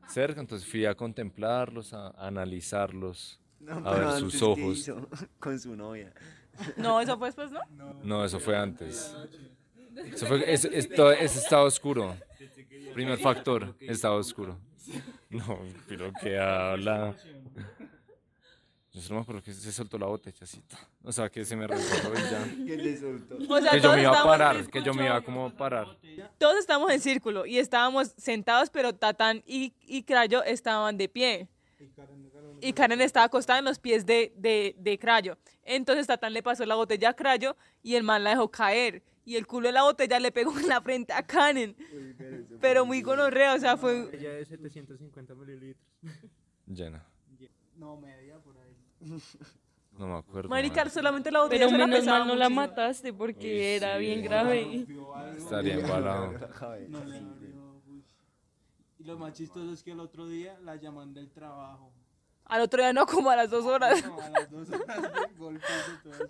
cerca, 0.08 0.40
entonces 0.40 0.68
fui 0.68 0.84
a 0.86 0.94
contemplarlos, 0.94 1.92
a, 1.92 2.08
a 2.08 2.26
analizarlos, 2.28 3.40
No, 3.60 3.72
a 3.86 3.94
ver 3.94 4.04
antes, 4.04 4.20
sus 4.20 4.38
¿qué 4.38 4.44
ojos. 4.44 4.78
hizo? 4.78 5.08
Con 5.38 5.58
su 5.58 5.74
novia. 5.76 6.12
no, 6.76 7.00
eso 7.00 7.18
fue 7.18 7.28
después, 7.28 7.50
¿no? 7.50 7.60
No, 8.02 8.24
eso 8.24 8.38
fue 8.40 8.56
antes. 8.56 9.14
Eso 10.12 10.26
fue, 10.26 10.52
es, 10.52 10.64
es 10.64 10.88
todo- 10.92 11.12
ese 11.12 11.38
estado 11.38 11.64
oscuro. 11.64 12.16
Primer 12.92 13.18
factor, 13.18 13.74
estado 13.80 14.16
oscuro. 14.16 14.58
No, 15.30 15.58
pero 15.88 16.12
que 16.12 16.38
habla. 16.38 17.16
Yo 18.94 19.00
solo 19.00 19.16
me 19.16 19.22
acuerdo 19.22 19.42
que 19.42 19.52
se 19.52 19.72
soltó 19.72 19.98
la 19.98 20.06
botella 20.06 20.38
así. 20.40 20.62
O 21.02 21.10
sea, 21.10 21.28
que 21.28 21.44
se 21.44 21.56
me 21.56 21.66
resbaló 21.66 22.14
y 22.16 22.30
ya. 22.30 22.44
¿Quién 22.64 22.84
le 22.84 22.96
soltó? 22.96 23.36
O 23.48 23.60
sea, 23.60 23.72
Que 23.72 23.78
yo 23.78 23.82
todos 23.82 23.96
me 23.96 24.02
iba 24.02 24.20
a 24.20 24.24
parar, 24.24 24.70
que 24.70 24.82
yo 24.84 24.94
me 24.94 25.06
iba 25.06 25.20
como 25.20 25.46
a 25.46 25.50
parar. 25.50 25.98
Todos 26.38 26.58
estábamos 26.58 26.92
en 26.92 27.00
círculo 27.00 27.44
y 27.44 27.58
estábamos 27.58 28.14
sentados, 28.16 28.70
pero 28.70 28.94
Tatán 28.94 29.42
y, 29.46 29.74
y 29.80 30.04
Crayo 30.04 30.44
estaban 30.44 30.96
de 30.96 31.08
pie. 31.08 31.48
Y 32.60 32.72
Karen 32.72 33.00
estaba 33.00 33.26
acostada 33.26 33.58
en 33.58 33.64
los 33.64 33.80
pies 33.80 34.06
de, 34.06 34.32
de, 34.36 34.76
de 34.78 34.96
Crayo. 34.96 35.36
Entonces 35.64 36.06
Tatán 36.06 36.32
le 36.32 36.44
pasó 36.44 36.64
la 36.64 36.76
botella 36.76 37.10
a 37.10 37.14
Crayo 37.14 37.56
y 37.82 37.96
el 37.96 38.04
man 38.04 38.22
la 38.22 38.30
dejó 38.30 38.48
caer. 38.48 39.02
Y 39.24 39.34
el 39.34 39.46
culo 39.48 39.66
de 39.68 39.72
la 39.72 39.82
botella 39.82 40.20
le 40.20 40.30
pegó 40.30 40.56
en 40.60 40.68
la 40.68 40.80
frente 40.80 41.12
a 41.12 41.26
Karen. 41.26 41.74
Pero 42.60 42.86
muy 42.86 43.02
gonorrea, 43.02 43.54
o 43.54 43.58
sea, 43.58 43.76
fue... 43.76 44.08
Ella 44.12 44.34
de 44.34 44.44
750 44.44 45.34
mililitros. 45.34 45.84
Llena. 46.66 47.04
No, 47.76 48.00
ahí. 48.06 48.23
No 49.96 50.06
me 50.08 50.18
acuerdo. 50.18 50.48
Marica, 50.48 50.82
man. 50.84 50.90
solamente 50.92 51.30
la 51.30 51.42
botella 51.42 51.66
Pero 51.66 51.70
se 51.70 51.78
la 51.78 51.86
menos 51.86 52.04
mal 52.06 52.26
no 52.26 52.34
la 52.34 52.48
muchísimo. 52.48 52.60
mataste 52.60 53.12
porque 53.12 53.46
Uy, 53.54 53.60
era 53.62 53.94
sí. 53.94 54.00
bien 54.00 54.22
grave. 54.22 54.86
Estaría 55.36 55.74
embalado. 55.74 56.32
No 56.88 57.04
le 57.04 57.18
abrió. 57.18 57.80
uy. 57.86 58.04
Y 58.98 59.04
lo 59.04 59.18
más 59.18 59.32
chistoso 59.34 59.70
es 59.72 59.82
que 59.84 59.92
el 59.92 60.00
otro 60.00 60.26
día 60.26 60.58
la 60.64 60.74
llaman 60.76 61.14
del 61.14 61.30
trabajo. 61.30 61.92
Al 62.46 62.60
otro 62.62 62.82
día 62.82 62.92
no, 62.92 63.06
como 63.06 63.30
a 63.30 63.36
las 63.36 63.50
dos 63.50 63.64
horas. 63.66 64.04
No, 64.04 64.20
a 64.20 64.28
las 64.30 64.50
dos 64.50 64.68
horas 64.70 65.02
de 65.02 65.34
golpes 65.38 65.70
y 65.98 66.02
todo 66.02 66.12
eso. 66.14 66.28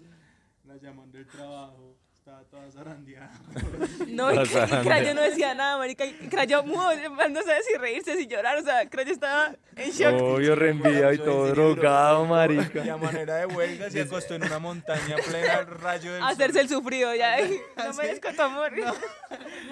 La 0.65 0.77
llaman 0.77 1.11
del 1.11 1.27
trabajo. 1.27 1.97
Estaba 2.25 2.43
toda 2.45 2.71
zarandeada. 2.71 3.31
No, 4.09 4.33
y, 4.33 4.37
y. 4.39 4.83
Crayo 4.83 5.13
no 5.13 5.21
decía 5.21 5.55
nada, 5.55 5.77
marica. 5.77 6.07
Y 6.07 6.13
Crayo 6.31 6.63
mudo, 6.63 6.89
no 7.29 7.43
sabía 7.43 7.63
si 7.69 7.77
reírse, 7.77 8.17
si 8.17 8.27
llorar. 8.27 8.57
O 8.57 8.63
sea, 8.63 8.89
Crayo 8.89 9.13
estaba 9.13 9.55
en 9.77 9.91
shock. 9.91 10.23
Obvio, 10.23 10.55
reenviado 10.57 11.13
y 11.13 11.19
todo 11.19 11.49
drogado, 11.49 12.25
Y 12.25 12.29
marica. 12.29 12.95
a 12.95 12.97
manera 12.97 13.37
de 13.37 13.47
huelga 13.47 13.91
se 13.91 14.01
acostó 14.01 14.37
en 14.37 14.45
una 14.45 14.59
montaña 14.59 15.17
plena 15.17 15.53
al 15.53 15.67
rayo 15.67 16.15
del 16.15 16.23
hacerse 16.23 16.61
sol. 16.61 16.63
el 16.63 16.69
sufrido, 16.71 17.15
ya. 17.15 17.37
No 17.77 17.93
merezco 17.93 18.33
tu 18.33 18.41
amor. 18.41 18.73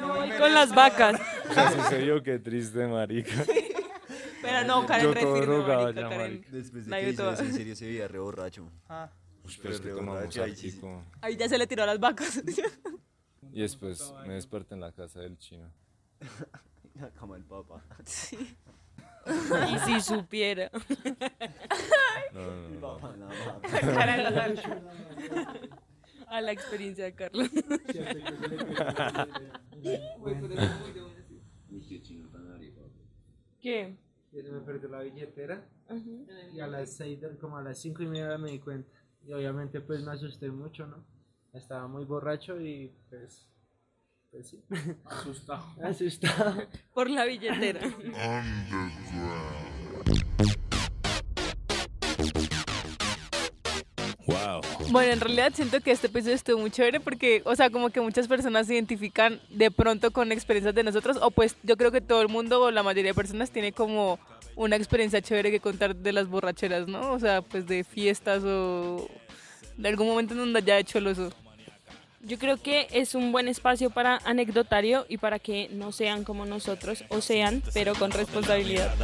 No, 0.01 0.27
y 0.27 0.31
con 0.33 0.53
las 0.53 0.75
vacas. 0.75 1.19
Se 1.89 1.99
vio, 2.03 2.23
qué 2.23 2.39
triste, 2.39 2.87
marica. 2.87 3.33
Pero 4.43 4.65
no, 4.67 4.85
Karen 4.85 5.07
Yo 5.07 5.21
todo 5.21 5.41
drogado 5.41 5.91
ya, 5.93 6.07
marica. 6.11 6.49
Después 6.51 6.85
de 6.85 6.91
La 6.91 7.01
que 7.01 7.11
hizo 7.11 7.31
en 7.31 7.55
serio 7.55 7.75
se 7.75 7.87
veía 7.87 8.09
re 8.09 8.19
borracho. 8.19 8.69
Ah, 8.91 9.09
Uy, 9.45 9.59
pero 9.61 9.75
es 9.75 9.81
que 9.81 9.91
tomamos 9.91 10.15
borracho, 10.15 10.45
ahí 11.21 11.37
ya 11.37 11.49
se 11.49 11.59
le 11.59 11.67
tiró 11.67 11.83
a 11.83 11.87
las 11.87 11.99
vacas. 11.99 12.43
Y 13.53 13.61
después 13.61 14.13
me 14.27 14.35
desperté 14.35 14.75
en 14.75 14.81
la 14.81 14.93
casa 14.93 15.21
del 15.21 15.37
chino. 15.39 15.71
La 16.95 17.11
cama 17.11 17.37
del 17.37 17.45
papá. 17.45 17.83
Sí. 18.05 18.37
Y 19.27 19.79
si 19.87 20.01
supiera. 20.01 20.71
No, 22.33 22.99
A 26.27 26.41
la 26.41 26.53
experiencia 26.53 27.05
de 27.05 27.15
Carlos. 27.15 27.51
Qué 31.89 32.03
chino 32.03 32.29
tan 32.29 32.53
arepa. 32.53 32.83
¿Qué? 33.61 33.97
Y 34.33 34.43
se 34.43 34.51
me 34.51 34.61
perdió 34.61 34.89
la 34.89 35.01
billetera 35.01 35.67
y 36.55 36.61
a 36.61 36.67
las 36.67 36.95
seis, 36.95 37.21
como 37.41 37.59
a 37.59 37.63
las 37.63 37.79
cinco 37.79 38.03
y 38.03 38.07
media 38.07 38.39
me 38.39 38.51
di 38.51 38.61
cuenta. 38.61 38.91
Y 39.27 39.33
obviamente 39.33 39.81
pues 39.81 40.03
me 40.03 40.13
asusté 40.13 40.51
mucho, 40.51 40.87
¿no? 40.87 40.97
Estaba 41.53 41.87
muy 41.87 42.05
borracho 42.05 42.61
y 42.61 42.91
pues, 43.11 43.47
pues 44.31 44.49
sí. 44.49 44.63
asustado. 45.05 45.65
Asustado. 45.83 46.67
Por 46.95 47.11
la 47.11 47.25
billetera. 47.25 47.81
Wow. 47.81 49.72
Bueno, 54.93 55.11
en 55.15 55.21
realidad 55.21 55.53
siento 55.55 55.81
que 55.81 55.91
este 55.91 56.09
episodio 56.09 56.35
estuvo 56.35 56.59
muy 56.61 56.71
chévere 56.71 57.01
porque, 57.01 57.41
o 57.47 57.57
sea, 57.57 57.71
como 57.71 57.89
que 57.89 58.03
muchas 58.03 58.29
personas 58.29 58.67
se 58.67 58.75
identifican 58.75 59.41
de 59.49 59.71
pronto 59.71 60.11
con 60.11 60.33
experiencias 60.33 60.75
de 60.75 60.83
nosotros, 60.85 61.17
o 61.23 61.31
pues 61.31 61.57
yo 61.63 61.79
creo 61.79 61.91
que 61.91 62.03
todo 62.03 62.21
el 62.21 62.29
mundo 62.29 62.61
o 62.61 62.71
la 62.71 62.83
mayoría 62.83 63.13
de 63.13 63.15
personas 63.15 63.51
tiene 63.51 63.73
como 63.73 64.19
una 64.55 64.77
experiencia 64.77 65.23
chévere 65.23 65.51
que 65.51 65.61
contar 65.61 65.97
de 65.97 66.13
las 66.13 66.29
borracheras, 66.29 66.89
¿no? 66.89 67.11
O 67.13 67.19
sea, 67.19 67.41
pues 67.41 67.67
de 67.67 67.85
fiestas 67.85 68.43
o 68.45 69.09
de 69.79 69.89
algún 69.89 70.09
momento 70.09 70.35
en 70.35 70.41
donde 70.41 70.59
haya 70.59 70.79
hecho 70.79 70.99
el 70.99 71.07
oso. 71.07 71.33
Yo 72.25 72.39
creo 72.39 72.57
que 72.57 72.87
es 72.93 73.17
un 73.17 73.33
buen 73.33 73.49
espacio 73.49 73.91
para 73.91 74.19
anecdotario 74.25 75.07
y 75.09 75.19
para 75.19 75.41
que 75.41 75.69
no 75.73 75.91
sean 75.91 76.23
como 76.23 76.47
nosotros, 76.47 77.03
o 77.09 77.21
sean, 77.21 77.65
pero 77.75 77.95
con 77.97 78.13
responsabilidad. 78.13 78.95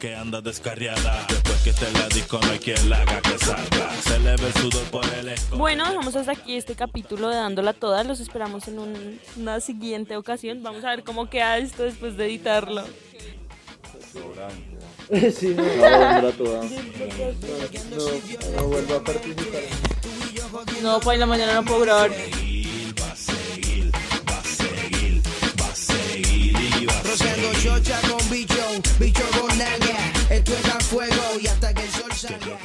Que 0.00 0.14
anda 0.14 0.40
descarriada. 0.40 1.26
Después 1.28 1.56
que 1.64 1.70
esté 1.70 1.88
en 1.88 1.94
la 1.94 2.06
disco 2.08 2.38
no 2.40 2.52
hay 2.52 2.58
quien 2.60 2.88
la 2.88 3.02
haga 3.02 3.20
que 3.20 3.36
salga. 3.36 3.90
Se 4.02 4.18
le 4.20 4.36
ve 4.36 4.46
el 4.46 4.52
sudor 4.54 4.84
por 4.92 5.04
el 5.14 5.28
escote. 5.28 5.56
Bueno, 5.56 5.88
dejamos 5.88 6.14
hasta 6.14 6.30
aquí 6.32 6.54
este 6.56 6.76
capítulo 6.76 7.28
de 7.30 7.34
Dándola 7.36 7.72
Toda. 7.72 8.04
Los 8.04 8.20
esperamos 8.20 8.68
en 8.68 8.78
un- 8.78 9.20
una 9.36 9.58
siguiente 9.60 10.16
ocasión. 10.16 10.62
Vamos 10.62 10.84
a 10.84 10.90
ver 10.90 11.02
cómo 11.02 11.28
queda 11.28 11.58
esto 11.58 11.82
después 11.82 12.16
de 12.16 12.26
editarlo. 12.26 12.84
Sí, 15.34 15.48
no, 15.56 15.62
No, 15.64 16.22
no, 16.22 16.30
toda. 16.32 16.62
no, 16.62 18.56
no 18.56 18.64
vuelvo 18.68 18.94
a 18.94 19.02
participar. 19.04 19.89
No, 20.82 20.98
pues 20.98 21.14
en 21.14 21.20
la 21.20 21.26
mañana 21.26 21.54
no 21.54 21.64
puedo 21.64 21.80
grabar. 21.80 22.10
Rociando 27.04 27.52
chocha 27.62 28.00
con 28.08 28.30
bicho, 28.30 28.54
bicho 28.98 29.22
con 29.38 29.58
nalga. 29.58 30.12
Esto 30.30 30.52
es 30.54 30.64
a 30.66 30.80
fuego 30.80 31.40
y 31.40 31.46
hasta 31.48 31.74
que 31.74 31.82
el 31.82 31.90
sol 31.90 32.12
salga. 32.14 32.58